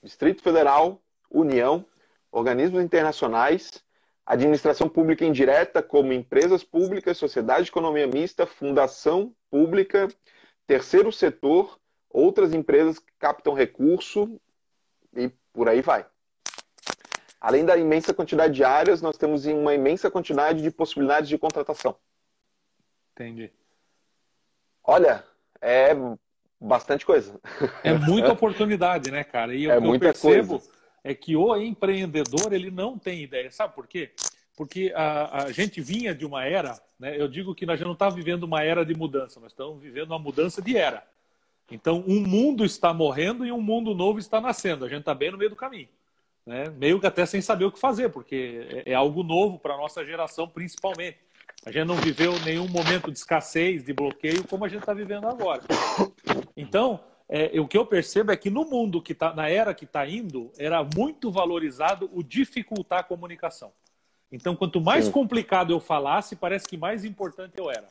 [0.01, 1.84] Distrito Federal, União,
[2.30, 3.84] organismos internacionais,
[4.24, 10.07] administração pública indireta, como empresas públicas, sociedade de economia mista, fundação pública,
[10.64, 11.76] terceiro setor,
[12.09, 14.41] outras empresas que captam recurso
[15.12, 16.07] e por aí vai.
[17.41, 21.97] Além da imensa quantidade de áreas, nós temos uma imensa quantidade de possibilidades de contratação.
[23.12, 23.53] Entendi.
[24.84, 25.24] Olha,
[25.61, 25.95] é
[26.61, 27.41] bastante coisa.
[27.83, 29.55] É muita oportunidade, né, cara?
[29.55, 30.71] E é o que eu percebo coisa.
[31.03, 33.51] é que o empreendedor ele não tem ideia.
[33.51, 34.11] Sabe por quê?
[34.57, 37.19] Porque a, a gente vinha de uma era, né?
[37.19, 40.11] Eu digo que nós já não estamos vivendo uma era de mudança, nós estamos vivendo
[40.11, 41.03] uma mudança de era.
[41.71, 44.85] Então, um mundo está morrendo e um mundo novo está nascendo.
[44.85, 45.89] A gente está bem no meio do caminho.
[46.45, 46.65] Né?
[46.71, 49.77] Meio que até sem saber o que fazer, porque é, é algo novo para a
[49.77, 51.19] nossa geração, principalmente.
[51.65, 55.27] A gente não viveu nenhum momento de escassez, de bloqueio, como a gente está vivendo
[55.27, 55.63] agora.
[56.57, 59.85] Então, é, o que eu percebo é que no mundo que está, na era que
[59.85, 63.73] está indo, era muito valorizado o dificultar a comunicação.
[64.33, 65.11] Então, quanto mais Sim.
[65.13, 67.89] complicado eu falasse, parece que mais importante eu era.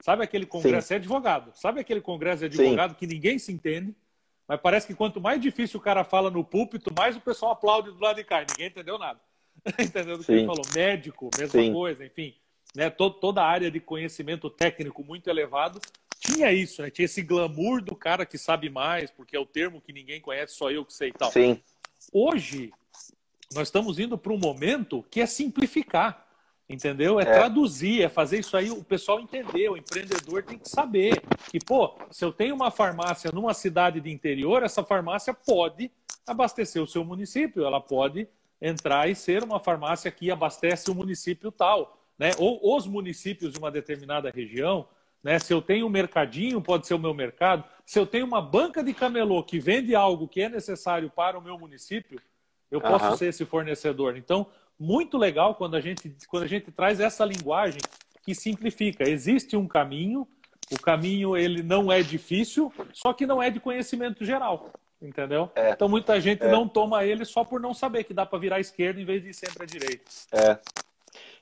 [0.00, 0.94] Sabe aquele congresso Sim.
[0.94, 1.52] é advogado?
[1.54, 2.96] Sabe aquele congresso de advogado Sim.
[2.96, 3.94] que ninguém se entende?
[4.48, 7.92] Mas parece que quanto mais difícil o cara fala no púlpito, mais o pessoal aplaude
[7.92, 8.40] do lado de cá.
[8.40, 9.20] Ninguém entendeu nada.
[9.78, 10.64] entendeu o que ele falou?
[10.74, 12.34] Médico, mesma coisa, enfim
[12.74, 15.80] né, todo, toda a área de conhecimento técnico muito elevado,
[16.18, 16.90] tinha isso, né?
[16.90, 20.54] Tinha esse glamour do cara que sabe mais, porque é o termo que ninguém conhece,
[20.54, 21.32] só eu que sei e tal.
[21.32, 21.60] Sim.
[22.12, 22.72] Hoje,
[23.52, 26.24] nós estamos indo para um momento que é simplificar,
[26.68, 27.18] entendeu?
[27.18, 31.20] É, é, traduzir, é fazer isso aí o pessoal entender, o empreendedor tem que saber
[31.50, 35.90] que, pô, se eu tenho uma farmácia numa cidade de interior, essa farmácia pode
[36.24, 38.28] abastecer o seu município, ela pode
[38.60, 42.30] entrar e ser uma farmácia que abastece o município tal né?
[42.38, 44.86] ou os municípios de uma determinada região.
[45.22, 45.38] Né?
[45.38, 47.64] Se eu tenho um mercadinho, pode ser o meu mercado.
[47.84, 51.42] Se eu tenho uma banca de camelô que vende algo que é necessário para o
[51.42, 52.20] meu município,
[52.70, 53.16] eu posso uhum.
[53.16, 54.16] ser esse fornecedor.
[54.16, 54.46] Então,
[54.78, 57.80] muito legal quando a, gente, quando a gente traz essa linguagem
[58.24, 59.08] que simplifica.
[59.08, 60.26] Existe um caminho,
[60.70, 64.70] o caminho ele não é difícil, só que não é de conhecimento geral.
[65.00, 65.50] Entendeu?
[65.56, 65.70] É.
[65.70, 66.50] Então muita gente é.
[66.50, 69.20] não toma ele só por não saber que dá para virar à esquerda em vez
[69.20, 70.04] de ir sempre à direita.
[70.30, 70.58] É.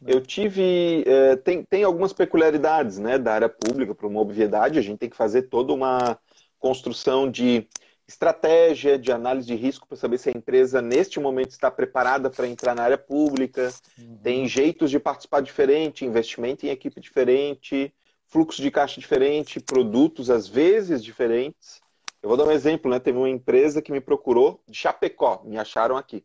[0.06, 1.04] Eu tive.
[1.06, 4.78] É, tem, tem algumas peculiaridades né, da área pública para uma obviedade.
[4.78, 6.18] A gente tem que fazer toda uma
[6.58, 7.66] construção de
[8.06, 12.48] estratégia, de análise de risco para saber se a empresa, neste momento, está preparada para
[12.48, 13.72] entrar na área pública.
[13.98, 14.18] Uhum.
[14.22, 17.94] Tem jeitos de participar diferente, investimento em equipe diferente,
[18.26, 21.80] fluxo de caixa diferente, produtos às vezes diferentes.
[22.22, 22.98] Eu vou dar um exemplo, né?
[22.98, 26.24] Teve uma empresa que me procurou de Chapecó, me acharam aqui.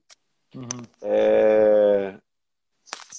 [0.54, 0.68] Uhum.
[1.02, 2.16] É...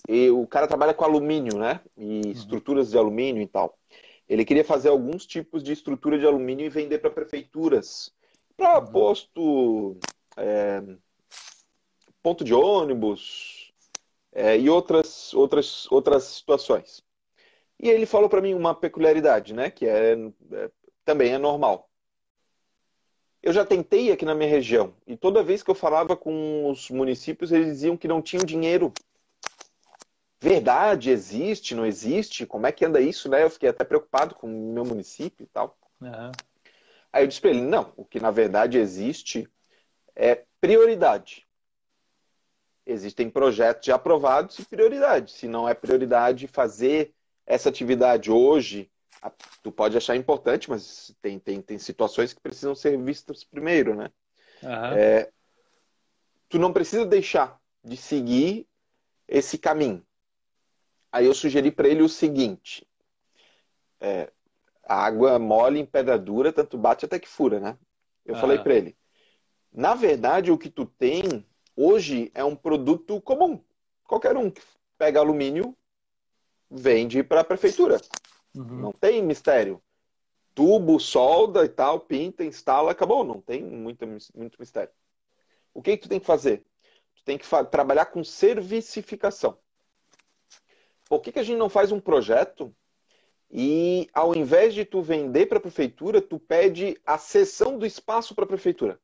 [0.09, 1.81] E o cara trabalha com alumínio, né?
[1.97, 2.31] E uhum.
[2.31, 3.77] estruturas de alumínio e tal.
[4.29, 8.13] Ele queria fazer alguns tipos de estrutura de alumínio e vender para prefeituras
[8.57, 8.87] para uhum.
[8.87, 9.97] posto,
[10.37, 10.83] é,
[12.23, 13.73] ponto de ônibus
[14.33, 17.05] é, e outras, outras, outras situações.
[17.79, 20.15] E ele falou para mim uma peculiaridade, né, que é,
[20.53, 20.71] é,
[21.05, 21.91] também é normal.
[23.43, 26.91] Eu já tentei aqui na minha região e toda vez que eu falava com os
[26.91, 28.93] municípios, eles diziam que não tinham dinheiro.
[30.41, 32.47] Verdade, existe, não existe?
[32.47, 33.43] Como é que anda isso, né?
[33.43, 35.77] Eu fiquei até preocupado com o meu município e tal.
[36.01, 36.33] Uhum.
[37.13, 39.49] Aí eu disse para ele: não, o que na verdade existe
[40.15, 41.47] é prioridade.
[42.85, 45.33] Existem projetos já aprovados e prioridade.
[45.33, 47.13] Se não é prioridade fazer
[47.47, 48.91] essa atividade hoje,
[49.63, 54.11] tu pode achar importante, mas tem, tem, tem situações que precisam ser vistas primeiro, né?
[54.63, 54.93] Uhum.
[54.97, 55.31] É,
[56.49, 58.69] tu não precisa deixar de seguir
[59.27, 60.05] esse caminho.
[61.17, 62.87] Aí eu sugeri para ele o seguinte:
[63.99, 64.31] é,
[64.85, 67.79] a água mole em pedra dura, tanto bate até que fura, né?
[68.23, 68.39] Eu ah.
[68.39, 68.95] falei para ele,
[69.73, 71.23] na verdade, o que tu tem
[71.75, 73.59] hoje é um produto comum.
[74.05, 74.61] Qualquer um que
[74.99, 75.75] pega alumínio
[76.71, 77.99] vende para a prefeitura.
[78.55, 78.77] Uhum.
[78.77, 79.81] Não tem mistério.
[80.55, 83.25] Tubo, solda e tal, pinta, instala, acabou.
[83.25, 84.93] Não tem muito, muito mistério.
[85.73, 86.63] O que, que tu tem que fazer?
[87.15, 89.57] Tu tem que trabalhar com servicificação.
[91.09, 92.75] Por que, que a gente não faz um projeto
[93.51, 98.35] e ao invés de tu vender para a prefeitura, tu pede a cessão do espaço
[98.35, 98.99] para a prefeitura.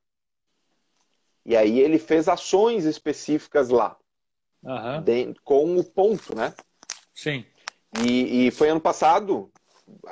[1.44, 3.96] E aí ele fez ações específicas lá,
[4.62, 5.02] uhum.
[5.02, 6.54] de, com o ponto, né?
[7.14, 7.44] Sim.
[8.00, 9.50] E, e, foi ano passado,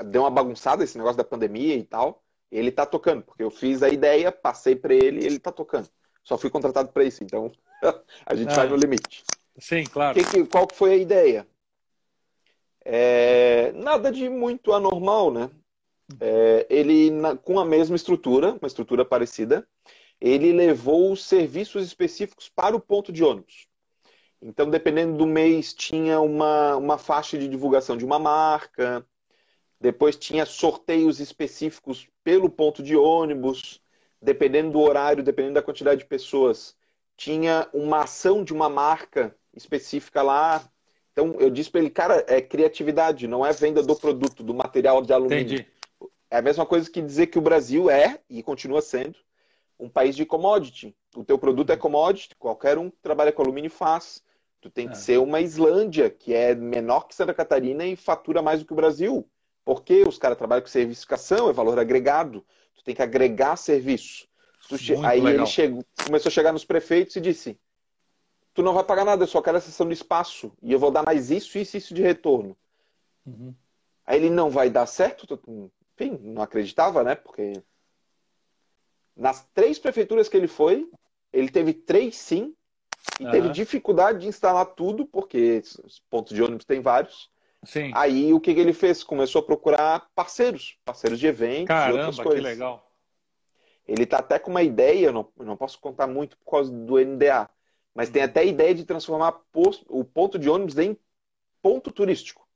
[0.07, 2.23] deu uma bagunçada esse negócio da pandemia e tal.
[2.51, 5.89] Ele tá tocando, porque eu fiz a ideia, passei para ele e ele tá tocando.
[6.23, 7.51] Só fui contratado para isso, então
[8.27, 9.25] a gente vai no limite.
[9.59, 10.19] Sim, claro.
[10.19, 11.47] Que, que, qual foi a ideia?
[12.93, 15.49] É, nada de muito anormal, né?
[16.19, 19.65] É, ele, na, com a mesma estrutura, uma estrutura parecida,
[20.21, 23.69] ele levou serviços específicos para o ponto de ônibus.
[24.43, 29.07] Então, dependendo do mês, tinha uma, uma faixa de divulgação de uma marca,
[29.81, 33.81] depois tinha sorteios específicos pelo ponto de ônibus,
[34.21, 36.77] dependendo do horário, dependendo da quantidade de pessoas,
[37.17, 40.69] tinha uma ação de uma marca específica lá,
[41.13, 45.03] então eu disse para ele, cara, é criatividade, não é venda do produto, do material
[45.03, 45.55] de alumínio.
[45.55, 45.67] Entendi.
[46.31, 49.17] É a mesma coisa que dizer que o Brasil é e continua sendo
[49.79, 50.95] um país de commodity.
[51.17, 54.23] O teu produto é commodity, qualquer um que trabalha com alumínio faz.
[54.61, 54.99] Tu tem que é.
[54.99, 58.77] ser uma Islândia, que é menor que Santa Catarina e fatura mais do que o
[58.77, 59.27] Brasil.
[59.65, 62.45] Porque os caras trabalham com servificação, é valor agregado.
[62.77, 64.29] Tu tem que agregar serviço.
[65.05, 65.45] Aí legal.
[65.45, 67.59] ele chegou, começou a chegar nos prefeitos e disse:
[68.55, 70.53] tu não vai pagar nada, eu só quero a sessão de espaço.
[70.63, 72.57] E eu vou dar mais isso, isso isso de retorno.
[73.27, 73.55] Uhum.
[74.07, 75.39] Aí ele não vai dar certo?
[75.95, 77.15] Enfim, não acreditava, né?
[77.15, 77.53] Porque
[79.17, 80.91] nas três prefeituras que ele foi,
[81.33, 82.55] ele teve três sim,
[83.19, 83.31] e uhum.
[83.31, 85.63] teve dificuldade de instalar tudo, porque
[86.09, 87.31] pontos de ônibus tem vários.
[87.65, 87.91] Sim.
[87.95, 89.05] Aí o que, que ele fez?
[89.05, 92.41] Começou a procurar parceiros, parceiros de eventos Caramba, e outras coisas.
[92.41, 92.91] que legal.
[93.87, 96.73] Ele tá até com uma ideia, eu não, eu não posso contar muito por causa
[96.73, 97.51] do NDA,
[97.95, 99.41] mas tem até a ideia de transformar
[99.89, 100.97] o ponto de ônibus em
[101.63, 102.49] ponto turístico.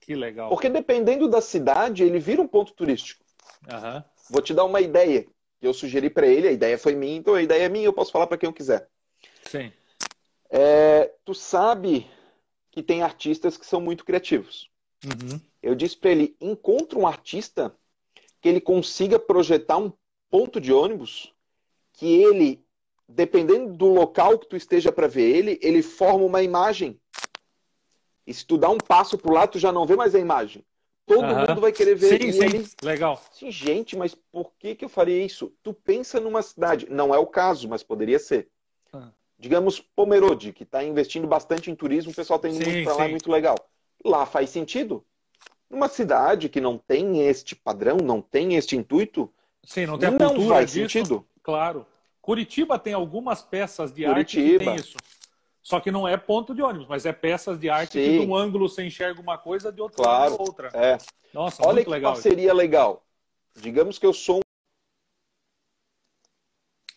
[0.00, 0.48] Que legal.
[0.48, 3.24] Porque dependendo da cidade, ele vira um ponto turístico.
[3.64, 4.02] Uhum.
[4.30, 5.26] Vou te dar uma ideia
[5.58, 6.48] que eu sugeri para ele.
[6.48, 7.86] A ideia foi minha, então a ideia é minha.
[7.86, 8.88] Eu posso falar para quem eu quiser.
[9.44, 9.72] Sim.
[10.48, 12.08] É, tu sabe
[12.70, 14.70] que tem artistas que são muito criativos.
[15.04, 15.40] Uhum.
[15.62, 17.74] Eu disse para ele: encontra um artista
[18.40, 19.92] que ele consiga projetar um
[20.30, 21.32] ponto de ônibus
[21.92, 22.65] que ele
[23.08, 27.00] dependendo do local que tu esteja para ver ele, ele forma uma imagem.
[28.26, 30.64] E se tu dá um passo pro lado, tu já não vê mais a imagem.
[31.06, 32.44] Todo mundo vai querer ver sim, sim.
[32.44, 32.68] Ele...
[32.82, 33.22] Legal.
[33.30, 35.52] Sim, gente, mas por que, que eu faria isso?
[35.62, 38.48] Tu pensa numa cidade, não é o caso, mas poderia ser.
[38.92, 39.10] Ah.
[39.38, 43.08] Digamos Pomerode, que está investindo bastante em turismo, o pessoal tem muito para lá, é
[43.08, 43.56] muito legal.
[44.04, 45.04] Lá faz sentido.
[45.70, 49.32] Numa cidade que não tem este padrão, não tem este intuito,
[49.62, 50.90] Sim, não tem a não faz disso.
[50.90, 51.24] sentido.
[51.42, 51.86] Claro.
[52.26, 54.18] Curitiba tem algumas peças de Curitiba.
[54.18, 54.98] arte que tem isso.
[55.62, 58.00] Só que não é ponto de ônibus, mas é peças de arte Sim.
[58.00, 60.70] que de um ângulo você enxerga uma coisa, de outro claro, ângulo outra.
[60.74, 60.98] É.
[61.32, 62.28] Nossa, Olha que legal isso.
[62.28, 63.06] legal.
[63.54, 64.40] Digamos que eu sou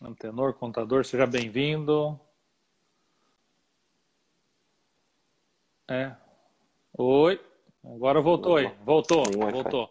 [0.02, 2.18] um Antenor, contador, seja bem-vindo.
[5.88, 6.16] É.
[6.98, 7.40] Oi.
[7.84, 8.74] Agora voltou aí.
[8.84, 9.22] Voltou.
[9.30, 9.90] Voltou.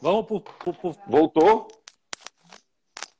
[0.00, 0.96] Vamos pro, pro, pro...
[1.06, 1.77] Voltou?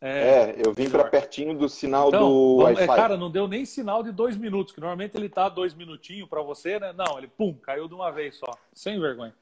[0.01, 2.87] É, é eu vim para pertinho do sinal então, do Wi-Fi.
[2.87, 6.41] Cara, não deu nem sinal de dois minutos, que normalmente ele tá dois minutinhos para
[6.41, 6.93] você, né?
[6.93, 8.51] Não, ele pum, caiu de uma vez só.
[8.73, 9.35] Sem vergonha.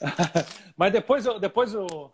[0.76, 1.38] Mas depois eu.
[1.38, 2.12] Depois eu...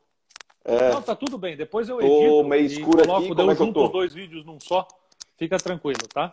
[0.65, 0.93] É.
[0.93, 1.57] Não, tá tudo bem.
[1.57, 3.87] Depois eu edito meio escuro e coloco, aqui, como é que eu tô?
[3.87, 4.87] os dois vídeos num só.
[5.37, 6.31] Fica tranquilo, tá?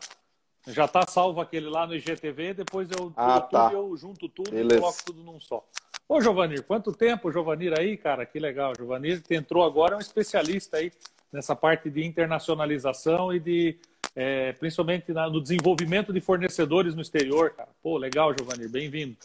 [0.67, 3.69] Já tá salvo aquele lá no IGTV, depois eu, ah, tá.
[3.71, 4.75] eu junto tudo Beleza.
[4.75, 5.65] e coloco tudo num só.
[6.09, 8.25] Ô, Giovanir, quanto tempo, Giovanir, aí, cara?
[8.25, 8.73] Que legal.
[8.77, 10.91] Giovanir que entrou agora, é um especialista aí
[11.31, 13.79] nessa parte de internacionalização e de
[14.15, 17.69] é, principalmente no desenvolvimento de fornecedores no exterior, cara.
[17.83, 19.15] Pô, legal, Giovanni, bem-vindo.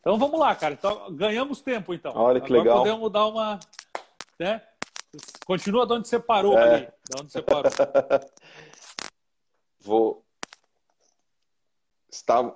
[0.00, 0.74] Então vamos lá, cara.
[0.74, 2.12] Então, ganhamos tempo, então.
[2.16, 2.78] Olha que Agora legal.
[2.78, 3.60] podemos dar uma.
[4.38, 4.60] Né?
[5.46, 6.74] Continua de onde você parou é.
[6.74, 6.86] ali.
[6.86, 7.70] De onde você parou.
[9.80, 10.24] Vou.
[12.10, 12.54] Está...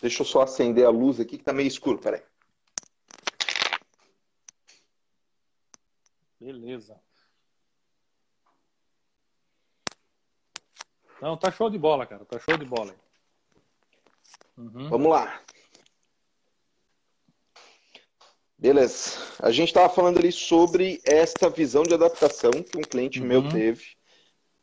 [0.00, 1.98] Deixa eu só acender a luz aqui que está meio escuro.
[1.98, 2.22] Peraí.
[6.38, 7.00] Beleza.
[11.20, 12.24] Não, tá show de bola, cara.
[12.24, 12.94] Tá show de bola.
[14.56, 14.88] Uhum.
[14.88, 15.40] Vamos lá.
[18.58, 19.18] Beleza.
[19.40, 23.26] A gente estava falando ali sobre esta visão de adaptação que um cliente uhum.
[23.26, 23.96] meu teve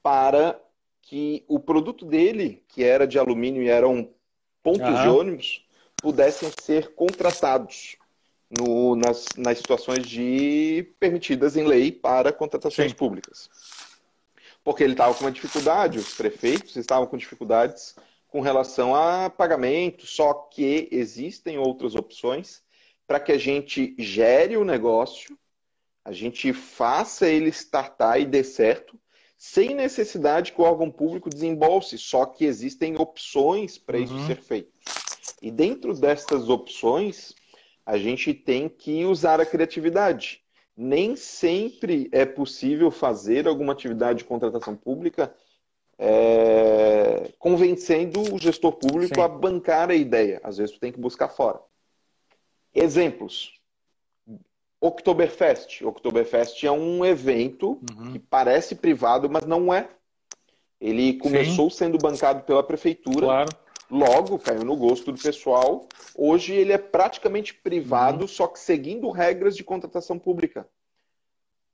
[0.02, 0.60] para
[1.02, 4.10] que o produto dele, que era de alumínio e eram
[4.64, 5.02] pontos uhum.
[5.02, 5.66] de ônibus,
[5.97, 7.97] pudessem ser contratados
[8.49, 12.97] no, nas, nas situações de permitidas em lei para contratações Sim.
[12.97, 13.49] públicas
[14.64, 17.95] porque ele estava com uma dificuldade, os prefeitos estavam com dificuldades
[18.28, 22.62] com relação a pagamento, só que existem outras opções
[23.05, 25.38] para que a gente gere o negócio,
[26.05, 28.97] a gente faça ele startar e dê certo,
[29.38, 34.03] sem necessidade que o órgão público desembolse, só que existem opções para uhum.
[34.03, 34.72] isso ser feito.
[35.41, 37.34] E dentro destas opções,
[37.86, 40.41] a gente tem que usar a criatividade
[40.82, 45.32] nem sempre é possível fazer alguma atividade de contratação pública
[45.97, 49.21] é, convencendo o gestor público Sim.
[49.21, 50.41] a bancar a ideia.
[50.43, 51.59] Às vezes, tu tem que buscar fora.
[52.73, 53.59] Exemplos.
[54.79, 55.84] Oktoberfest.
[55.84, 58.13] Oktoberfest é um evento uhum.
[58.13, 59.88] que parece privado, mas não é.
[60.79, 61.77] Ele começou Sim.
[61.77, 63.27] sendo bancado pela prefeitura.
[63.27, 63.49] Claro.
[63.92, 65.86] Logo, caiu no gosto do pessoal.
[66.16, 68.28] Hoje ele é praticamente privado, uhum.
[68.28, 70.66] só que seguindo regras de contratação pública.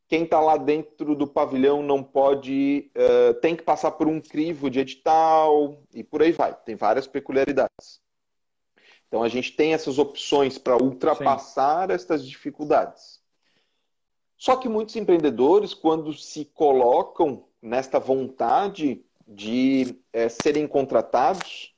[0.07, 4.67] Quem está lá dentro do pavilhão não pode, uh, tem que passar por um crivo
[4.67, 6.55] de edital e por aí vai.
[6.55, 8.01] Tem várias peculiaridades.
[9.07, 11.93] Então a gente tem essas opções para ultrapassar Sim.
[11.93, 13.21] estas dificuldades.
[14.35, 21.76] Só que muitos empreendedores, quando se colocam nesta vontade de é, serem contratados,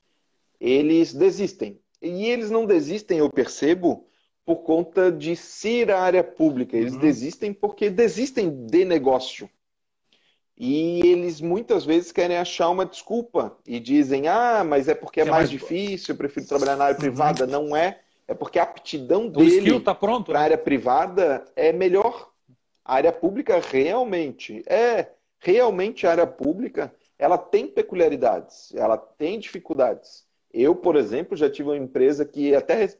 [0.60, 1.80] eles desistem.
[2.02, 4.08] E eles não desistem, eu percebo,
[4.46, 6.76] por conta de ser a área pública.
[6.76, 7.00] Eles uhum.
[7.00, 9.50] desistem porque desistem de negócio.
[10.58, 15.24] E eles muitas vezes querem achar uma desculpa e dizem: ah, mas é porque é,
[15.24, 17.02] é mais, mais, difícil, eu prefiro trabalhar na área uhum.
[17.02, 17.48] privada.
[17.48, 18.00] Não é.
[18.28, 22.30] É porque a aptidão o dele tá para a área privada é melhor.
[22.84, 25.08] A área pública realmente é
[25.40, 30.29] realmente a área pública ela tem peculiaridades, ela tem dificuldades.
[30.54, 32.96] Eu, por exemplo, já tive uma empresa que até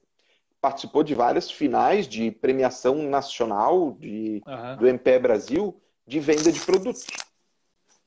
[0.62, 4.78] participou de várias finais de premiação nacional de, uhum.
[4.78, 7.06] do MPE Brasil de venda de produtos.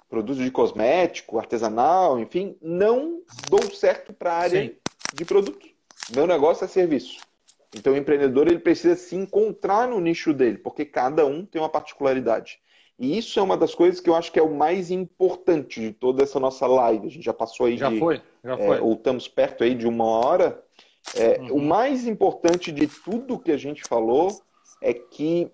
[0.09, 4.75] Produtos de cosmético, artesanal, enfim, não dou certo para a área Sim.
[5.15, 5.71] de produtos.
[6.15, 7.21] Meu negócio é serviço.
[7.75, 11.71] Então o empreendedor ele precisa se encontrar no nicho dele, porque cada um tem uma
[11.71, 12.61] particularidade.
[12.99, 15.93] E isso é uma das coisas que eu acho que é o mais importante de
[15.93, 17.07] toda essa nossa live.
[17.07, 17.99] A gente já passou aí já de.
[17.99, 18.21] Foi.
[18.45, 20.63] É, ou estamos perto aí de uma hora.
[21.15, 21.57] É, uhum.
[21.57, 24.43] O mais importante de tudo que a gente falou
[24.81, 25.51] é que,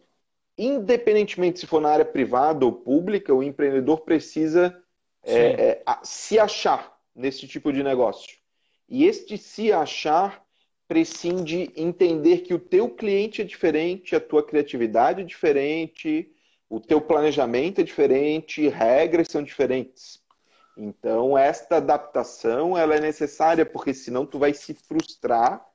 [0.57, 4.77] independentemente se for na área privada ou pública, o empreendedor precisa
[5.23, 8.37] é, é, se achar nesse tipo de negócio.
[8.89, 10.43] E este se achar
[10.87, 16.33] prescinde entender que o teu cliente é diferente, a tua criatividade é diferente,
[16.71, 20.23] o teu planejamento é diferente, regras são diferentes.
[20.81, 25.69] Então, esta adaptação ela é necessária, porque senão tu vai se frustrar.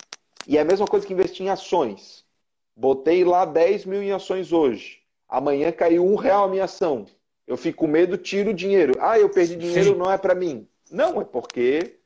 [0.47, 2.25] E é a mesma coisa que investir em ações.
[2.73, 5.01] Botei lá 10 mil em ações hoje.
[5.27, 7.05] Amanhã caiu um real a minha ação.
[7.45, 8.93] Eu fico com medo, tiro o dinheiro.
[9.01, 9.95] Ah, eu perdi dinheiro, Sim.
[9.97, 10.65] não é para mim.
[10.89, 11.99] Não, é porque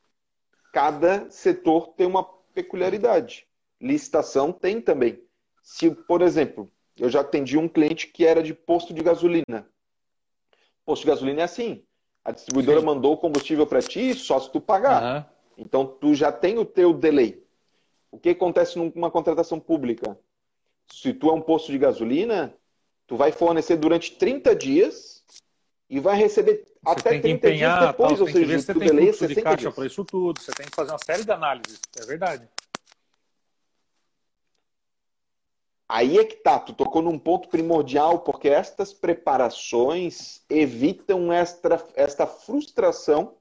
[0.73, 3.45] cada setor tem uma peculiaridade.
[3.79, 5.21] Licitação tem também.
[5.61, 9.69] Se, por exemplo, eu já atendi um cliente que era de posto de gasolina.
[10.83, 11.83] Posto de gasolina é assim.
[12.27, 12.85] A distribuidora Sim.
[12.85, 15.01] mandou o combustível para ti só se tu pagar.
[15.01, 15.25] Uhum.
[15.57, 17.41] Então tu já tem o teu delay.
[18.11, 20.19] O que acontece numa contratação pública?
[20.91, 22.53] Se tu é um posto de gasolina,
[23.07, 25.23] tu vai fornecer durante 30 dias
[25.89, 29.05] e vai receber você até 30 empenhar, dias depois, tal, ou seja, você tem delay
[29.13, 32.05] fluxo de caixa para isso tudo, você tem que fazer uma série de análises, é
[32.05, 32.45] verdade.
[35.89, 42.27] Aí é que tá, tu tocou num ponto primordial, porque estas preparações evitam esta, esta
[42.27, 43.35] frustração,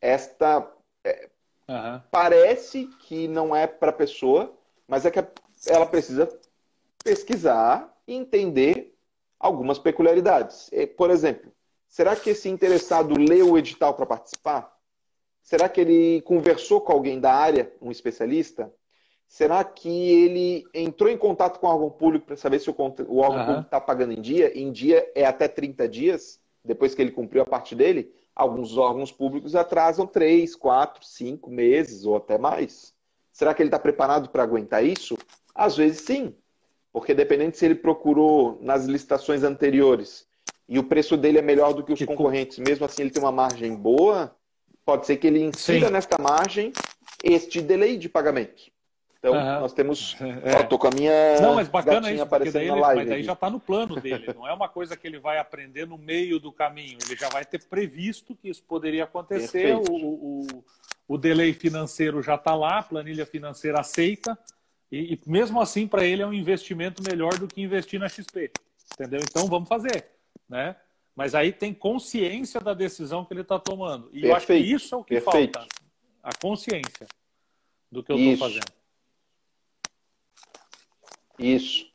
[0.00, 0.68] esta.
[1.04, 1.28] É,
[1.68, 2.00] uhum.
[2.10, 4.52] Parece que não é para a pessoa,
[4.88, 5.24] mas é que
[5.68, 6.28] ela precisa
[7.04, 8.92] pesquisar e entender
[9.38, 10.70] algumas peculiaridades.
[10.96, 11.52] Por exemplo,
[11.86, 14.74] será que esse interessado leu o edital para participar?
[15.42, 18.72] Será que ele conversou com alguém da área, um especialista?
[19.34, 23.18] Será que ele entrou em contato com o órgão público para saber se o, o
[23.18, 23.46] órgão uhum.
[23.46, 24.56] público está pagando em dia?
[24.56, 28.14] Em dia é até 30 dias, depois que ele cumpriu a parte dele.
[28.32, 32.94] Alguns órgãos públicos atrasam 3, 4, 5 meses ou até mais.
[33.32, 35.18] Será que ele está preparado para aguentar isso?
[35.52, 36.32] Às vezes sim,
[36.92, 40.28] porque dependendo se ele procurou nas licitações anteriores
[40.68, 43.32] e o preço dele é melhor do que os concorrentes, mesmo assim ele tem uma
[43.32, 44.32] margem boa,
[44.86, 45.92] pode ser que ele insira sim.
[45.92, 46.72] nesta margem
[47.24, 48.72] este delay de pagamento.
[49.24, 49.60] Então, uhum.
[49.60, 50.16] nós temos.
[50.20, 50.56] É.
[50.56, 51.40] Ó, tô com a minha.
[51.40, 54.34] Não, mas bacana isso, aparecendo daí ele, mas aí já está no plano dele.
[54.34, 56.98] Não é uma coisa que ele vai aprender no meio do caminho.
[57.06, 59.74] Ele já vai ter previsto que isso poderia acontecer.
[59.76, 60.64] O, o,
[61.08, 64.38] o delay financeiro já está lá, a planilha financeira aceita.
[64.92, 68.52] E, e mesmo assim, para ele é um investimento melhor do que investir na XP.
[68.92, 69.20] Entendeu?
[69.26, 70.04] Então, vamos fazer.
[70.46, 70.76] Né?
[71.16, 74.10] Mas aí tem consciência da decisão que ele está tomando.
[74.12, 74.26] E Perfeito.
[74.26, 75.58] eu acho que isso é o que Perfeito.
[75.58, 75.74] falta.
[76.22, 77.06] A consciência
[77.90, 78.83] do que eu estou fazendo.
[81.38, 81.86] Isso.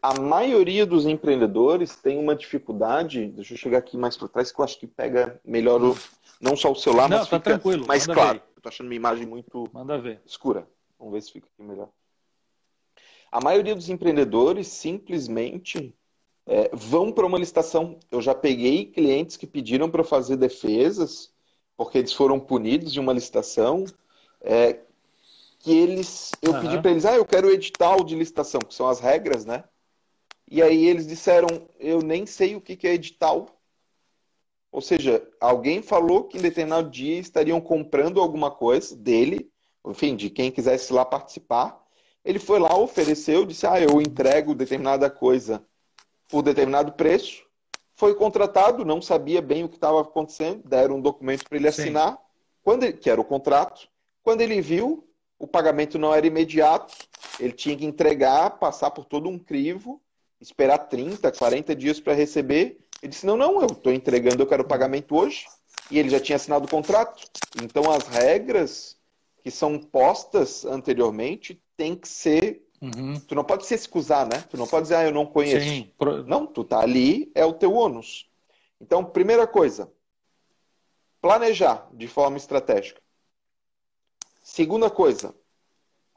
[0.00, 3.26] A maioria dos empreendedores tem uma dificuldade.
[3.26, 5.96] Deixa eu chegar aqui mais para trás, que eu acho que pega melhor o,
[6.40, 8.38] não só o celular, não, mas tá fica mais claro.
[8.38, 8.44] Ver.
[8.56, 9.68] Eu tô achando minha imagem muito
[10.24, 10.68] escura.
[10.98, 11.88] Vamos ver se fica aqui melhor.
[13.30, 15.94] A maioria dos empreendedores simplesmente
[16.46, 17.98] é, vão para uma licitação.
[18.10, 21.32] Eu já peguei clientes que pediram para fazer defesas
[21.76, 23.84] porque eles foram punidos de uma licitação.
[24.40, 24.80] É,
[25.58, 26.30] que eles.
[26.40, 26.60] Eu uhum.
[26.60, 29.64] pedi para eles, ah, eu quero o edital de licitação, que são as regras, né?
[30.50, 33.46] E aí eles disseram, eu nem sei o que, que é edital.
[34.70, 39.50] Ou seja, alguém falou que em determinado dia estariam comprando alguma coisa dele,
[39.86, 41.82] enfim, de quem quisesse lá participar.
[42.24, 45.64] Ele foi lá, ofereceu, disse, ah, eu entrego determinada coisa
[46.28, 47.42] por determinado preço.
[47.94, 52.18] Foi contratado, não sabia bem o que estava acontecendo, deram um documento para ele assinar,
[52.62, 53.88] quando ele, que era o contrato.
[54.22, 55.07] Quando ele viu,
[55.38, 56.94] o pagamento não era imediato,
[57.38, 60.00] ele tinha que entregar, passar por todo um crivo,
[60.40, 62.78] esperar 30, 40 dias para receber.
[63.02, 65.46] Ele disse: Não, não, eu estou entregando, eu quero o pagamento hoje.
[65.90, 67.24] E ele já tinha assinado o contrato.
[67.62, 68.98] Então, as regras
[69.42, 72.62] que são postas anteriormente têm que ser.
[72.80, 73.18] Uhum.
[73.20, 74.44] Tu não pode se excusar, né?
[74.50, 75.66] Tu não pode dizer, ah, eu não conheço.
[75.66, 75.90] Sim.
[76.26, 78.28] Não, tu tá ali, é o teu ônus.
[78.80, 79.90] Então, primeira coisa,
[81.20, 83.00] planejar de forma estratégica.
[84.50, 85.34] Segunda coisa,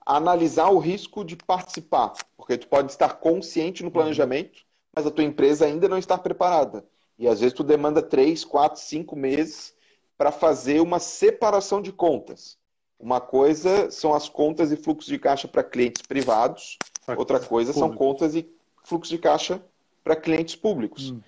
[0.06, 4.62] analisar o risco de participar, porque tu pode estar consciente no planejamento,
[4.96, 6.86] mas a tua empresa ainda não está preparada.
[7.20, 9.76] E às vezes tu demanda três, quatro, cinco meses
[10.18, 12.58] para fazer uma separação de contas.
[12.98, 16.78] Uma coisa são as contas e fluxos de caixa para clientes privados,
[17.18, 18.50] outra coisa são contas e
[18.86, 19.62] fluxos de caixa
[20.06, 21.12] para clientes públicos.
[21.12, 21.22] Hum.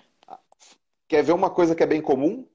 [1.06, 2.48] Quer ver uma coisa que é bem comum?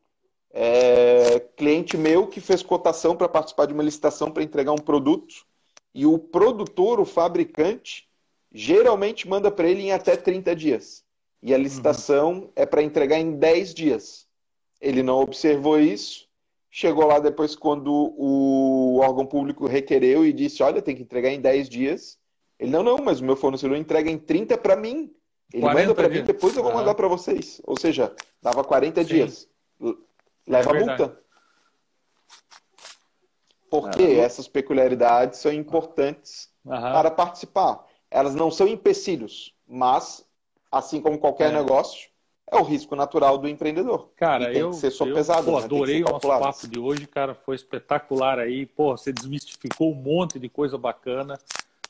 [0.52, 5.46] É, cliente meu que fez cotação para participar de uma licitação para entregar um produto
[5.94, 8.08] e o produtor, o fabricante,
[8.52, 11.04] geralmente manda para ele em até 30 dias.
[11.42, 12.50] E a licitação uhum.
[12.56, 14.28] é para entregar em 10 dias.
[14.82, 16.28] Ele não observou isso,
[16.70, 21.40] chegou lá depois quando o órgão público requereu e disse: Olha, tem que entregar em
[21.40, 22.18] 10 dias.
[22.60, 25.14] Ele: Não, não, mas o meu fornecedor entrega em 30 para mim.
[25.54, 27.60] Ele manda para mim, depois eu vou mandar para vocês.
[27.66, 29.08] Ou seja, dava 40 Sim.
[29.08, 29.50] dias.
[30.50, 31.20] Leva é multa.
[33.70, 34.18] Porque é.
[34.18, 36.72] essas peculiaridades são importantes uhum.
[36.72, 37.86] para participar.
[38.10, 40.26] Elas não são empecilhos, mas,
[40.72, 41.54] assim como qualquer é.
[41.54, 42.10] negócio,
[42.52, 44.10] é o risco natural do empreendedor.
[44.16, 45.52] Cara, tem eu, que ser sopesado.
[45.52, 45.66] Eu, pô, né?
[45.66, 47.36] adorei o nosso papo de hoje, cara.
[47.36, 48.66] Foi espetacular aí.
[48.66, 51.40] Pô, você desmistificou um monte de coisa bacana.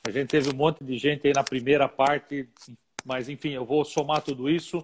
[0.06, 2.50] A gente teve um monte de gente aí na primeira parte
[3.06, 4.82] mas, enfim, eu vou somar tudo isso.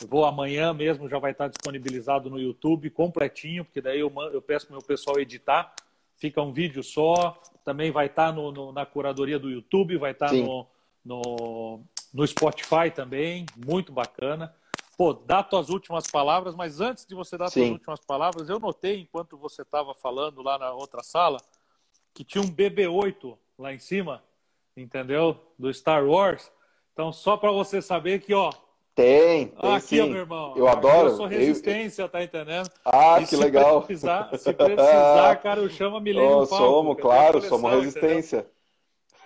[0.00, 4.42] Eu vou amanhã mesmo, já vai estar disponibilizado no YouTube completinho, porque daí eu, eu
[4.42, 5.74] peço para o meu pessoal editar
[6.18, 7.40] fica um vídeo só.
[7.64, 10.66] Também vai estar no, no, na curadoria do YouTube, vai estar no,
[11.04, 11.80] no,
[12.12, 14.54] no Spotify também, muito bacana.
[14.96, 17.60] Pô, dá tuas últimas palavras, mas antes de você dar Sim.
[17.60, 21.38] tuas últimas palavras, eu notei enquanto você estava falando lá na outra sala
[22.12, 24.24] que tinha um BB-8 lá em cima,
[24.76, 25.40] entendeu?
[25.56, 26.50] Do Star Wars.
[26.98, 28.50] Então, só para você saber que, ó.
[28.92, 30.00] Tem, tem aqui, sim.
[30.00, 30.54] Ó, meu irmão.
[30.56, 31.10] Eu adoro.
[31.10, 32.08] Eu sou resistência, eu...
[32.08, 32.68] tá entendendo?
[32.84, 33.82] Ah, e que se legal.
[33.82, 38.38] Precisar, se precisar, cara, eu chamo a Milênio oh, Somos, claro, somos resistência.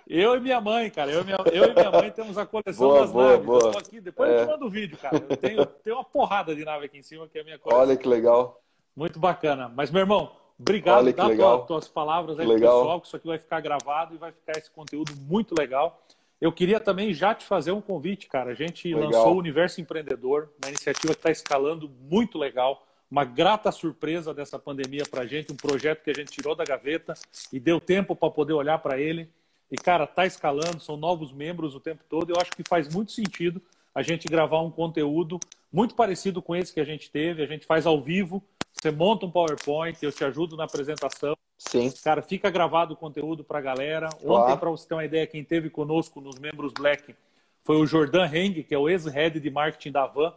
[0.05, 0.33] Entendeu?
[0.33, 1.09] Eu e minha mãe, cara.
[1.09, 3.45] Eu e minha, eu e minha mãe temos a coleção boa, das boa, naves.
[3.47, 3.63] Boa.
[3.63, 3.99] Eu aqui.
[3.99, 4.35] Depois é.
[4.35, 5.15] eu te mando o vídeo, cara.
[5.27, 7.81] Eu tenho, tenho uma porrada de nave aqui em cima, que é a minha coleção.
[7.81, 8.61] Olha que legal.
[8.95, 9.67] Muito bacana.
[9.75, 10.99] Mas, meu irmão, obrigado.
[10.99, 11.57] Olha que Dá legal.
[11.57, 12.81] Tua, tuas palavras aí que legal.
[12.81, 15.99] pessoal, que isso aqui vai ficar gravado e vai ficar esse conteúdo muito legal.
[16.43, 18.51] Eu queria também já te fazer um convite, cara.
[18.51, 19.09] A gente legal.
[19.09, 22.85] lançou o Universo Empreendedor, uma iniciativa que está escalando muito legal.
[23.09, 26.65] Uma grata surpresa dessa pandemia para a gente, um projeto que a gente tirou da
[26.65, 27.13] gaveta
[27.53, 29.29] e deu tempo para poder olhar para ele
[29.71, 32.31] e, cara, tá escalando, são novos membros o tempo todo.
[32.31, 33.61] Eu acho que faz muito sentido
[33.95, 35.39] a gente gravar um conteúdo
[35.71, 37.41] muito parecido com esse que a gente teve.
[37.41, 38.43] A gente faz ao vivo,
[38.73, 41.37] você monta um PowerPoint, eu te ajudo na apresentação.
[41.57, 41.91] Sim.
[42.03, 44.09] Cara, fica gravado o conteúdo para a galera.
[44.09, 44.43] Claro.
[44.43, 47.15] Ontem, para você ter uma ideia, quem teve conosco nos membros Black
[47.63, 50.33] foi o Jordan Heng, que é o ex-head de marketing da Van.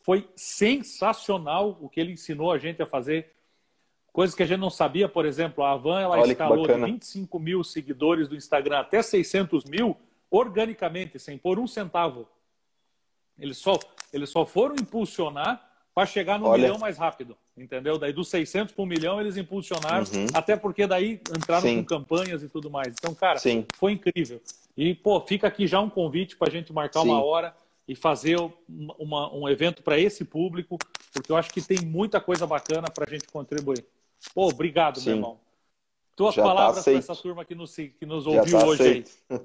[0.00, 3.34] Foi sensacional o que ele ensinou a gente a fazer
[4.14, 7.36] Coisas que a gente não sabia, por exemplo, a Avan ela Olha escalou de 25
[7.40, 9.96] mil seguidores do Instagram até 600 mil
[10.30, 12.28] organicamente, sem pôr um centavo.
[13.36, 13.76] Eles só,
[14.12, 16.62] eles só foram impulsionar para chegar no Olha.
[16.62, 17.98] milhão mais rápido, entendeu?
[17.98, 20.26] Daí dos 600 para um milhão eles impulsionaram, uhum.
[20.34, 21.76] até porque daí entraram Sim.
[21.76, 22.94] com campanhas e tudo mais.
[22.98, 23.64] Então, cara, Sim.
[23.74, 24.40] foi incrível.
[24.76, 27.08] E, pô, fica aqui já um convite para a gente marcar Sim.
[27.08, 27.54] uma hora
[27.86, 28.36] e fazer
[28.98, 30.78] uma, um evento para esse público,
[31.12, 33.84] porque eu acho que tem muita coisa bacana para a gente contribuir.
[34.34, 35.38] Pô, obrigado, meu irmão.
[36.16, 38.82] Tuas Já tá palavras tá para essa turma que nos, que nos ouviu tá hoje
[38.82, 39.04] aí.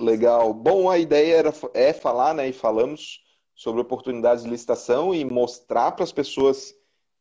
[0.00, 0.52] Legal.
[0.52, 3.24] Bom, a ideia era, é falar, né, e falamos
[3.56, 6.72] sobre oportunidades de licitação e mostrar para as pessoas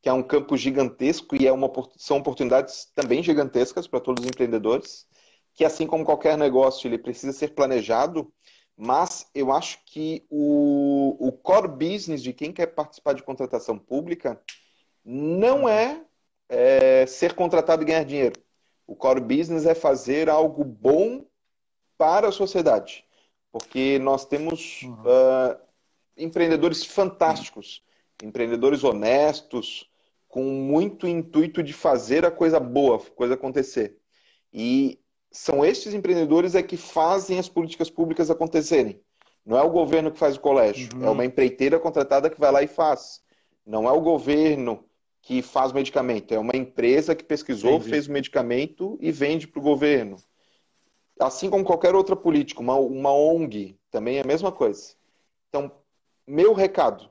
[0.01, 4.29] que é um campo gigantesco e é uma, são oportunidades também gigantescas para todos os
[4.29, 5.07] empreendedores,
[5.55, 8.31] que assim como qualquer negócio, ele precisa ser planejado
[8.77, 14.41] mas eu acho que o, o core business de quem quer participar de contratação pública
[15.03, 16.03] não é,
[16.49, 18.41] é ser contratado e ganhar dinheiro.
[18.85, 21.25] O core business é fazer algo bom
[21.97, 23.05] para a sociedade.
[23.51, 24.93] Porque nós temos uhum.
[25.03, 25.57] uh,
[26.17, 27.83] empreendedores fantásticos,
[28.23, 29.89] empreendedores honestos,
[30.27, 33.97] com muito intuito de fazer a coisa boa, a coisa acontecer.
[34.53, 34.99] E
[35.31, 39.01] são estes empreendedores é que fazem as políticas públicas acontecerem.
[39.45, 41.05] Não é o governo que faz o colégio, uhum.
[41.05, 43.21] é uma empreiteira contratada que vai lá e faz.
[43.65, 44.83] Não é o governo
[45.21, 47.89] que faz o medicamento, é uma empresa que pesquisou, Entendi.
[47.89, 50.17] fez o medicamento e vende para o governo.
[51.19, 54.93] Assim como qualquer outra política, uma, uma ONG também é a mesma coisa.
[55.49, 55.71] Então,
[56.27, 57.09] meu recado: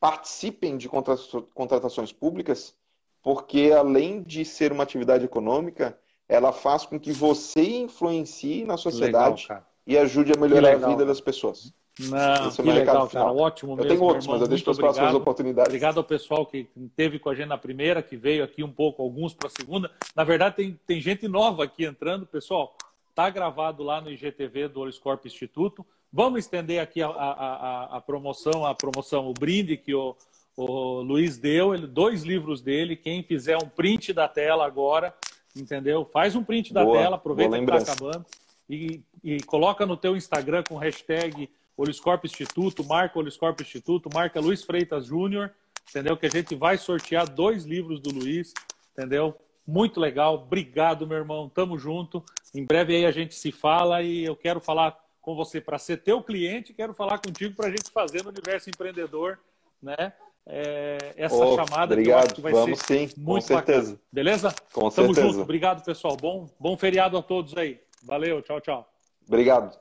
[0.00, 2.74] participem de contratações públicas,
[3.22, 9.42] porque além de ser uma atividade econômica, ela faz com que você influencie na sociedade
[9.48, 11.72] legal, e ajude a melhorar a vida das pessoas.
[11.98, 13.32] Não, Esse é que legal, cara.
[13.32, 13.90] Ótimo mesmo.
[13.90, 15.68] Eu tenho outros, mas eu deixo para as próximas oportunidades.
[15.68, 19.02] Obrigado ao pessoal que teve com a gente na primeira, que veio aqui um pouco,
[19.02, 19.90] alguns para a segunda.
[20.14, 22.26] Na verdade, tem, tem gente nova aqui entrando.
[22.26, 22.76] Pessoal,
[23.14, 25.86] tá gravado lá no IGTV do Oliscorp Instituto.
[26.16, 30.16] Vamos estender aqui a, a, a, promoção, a promoção, o brinde que o,
[30.56, 32.96] o Luiz deu, ele, dois livros dele.
[32.96, 35.14] Quem fizer um print da tela agora
[35.60, 36.04] entendeu?
[36.04, 38.26] Faz um print da boa, tela, aproveita que está acabando
[38.68, 44.62] e, e coloca no teu Instagram com hashtag Oliscorp Instituto, marca Oliscorp Instituto, marca Luiz
[44.62, 45.52] Freitas Júnior,
[45.88, 46.16] entendeu?
[46.16, 48.52] Que a gente vai sortear dois livros do Luiz,
[48.92, 49.34] entendeu?
[49.66, 52.22] Muito legal, obrigado, meu irmão, tamo junto.
[52.54, 54.96] Em breve aí a gente se fala e eu quero falar
[55.26, 58.70] com você para ser teu cliente, quero falar contigo para a gente fazer no universo
[58.70, 59.38] empreendedor,
[59.82, 60.14] né?
[60.46, 62.04] é, essa oh, chamada obrigado.
[62.04, 63.80] que eu acho que vai Vamos, ser sim, muito com certeza.
[63.80, 64.00] Bacana.
[64.12, 64.54] Beleza?
[64.72, 65.28] Com Tamo certeza.
[65.28, 65.42] junto.
[65.42, 66.16] Obrigado, pessoal.
[66.16, 67.80] Bom, bom feriado a todos aí.
[68.04, 68.88] Valeu, tchau, tchau.
[69.26, 69.76] Obrigado.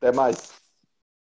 [0.00, 0.61] Até mais.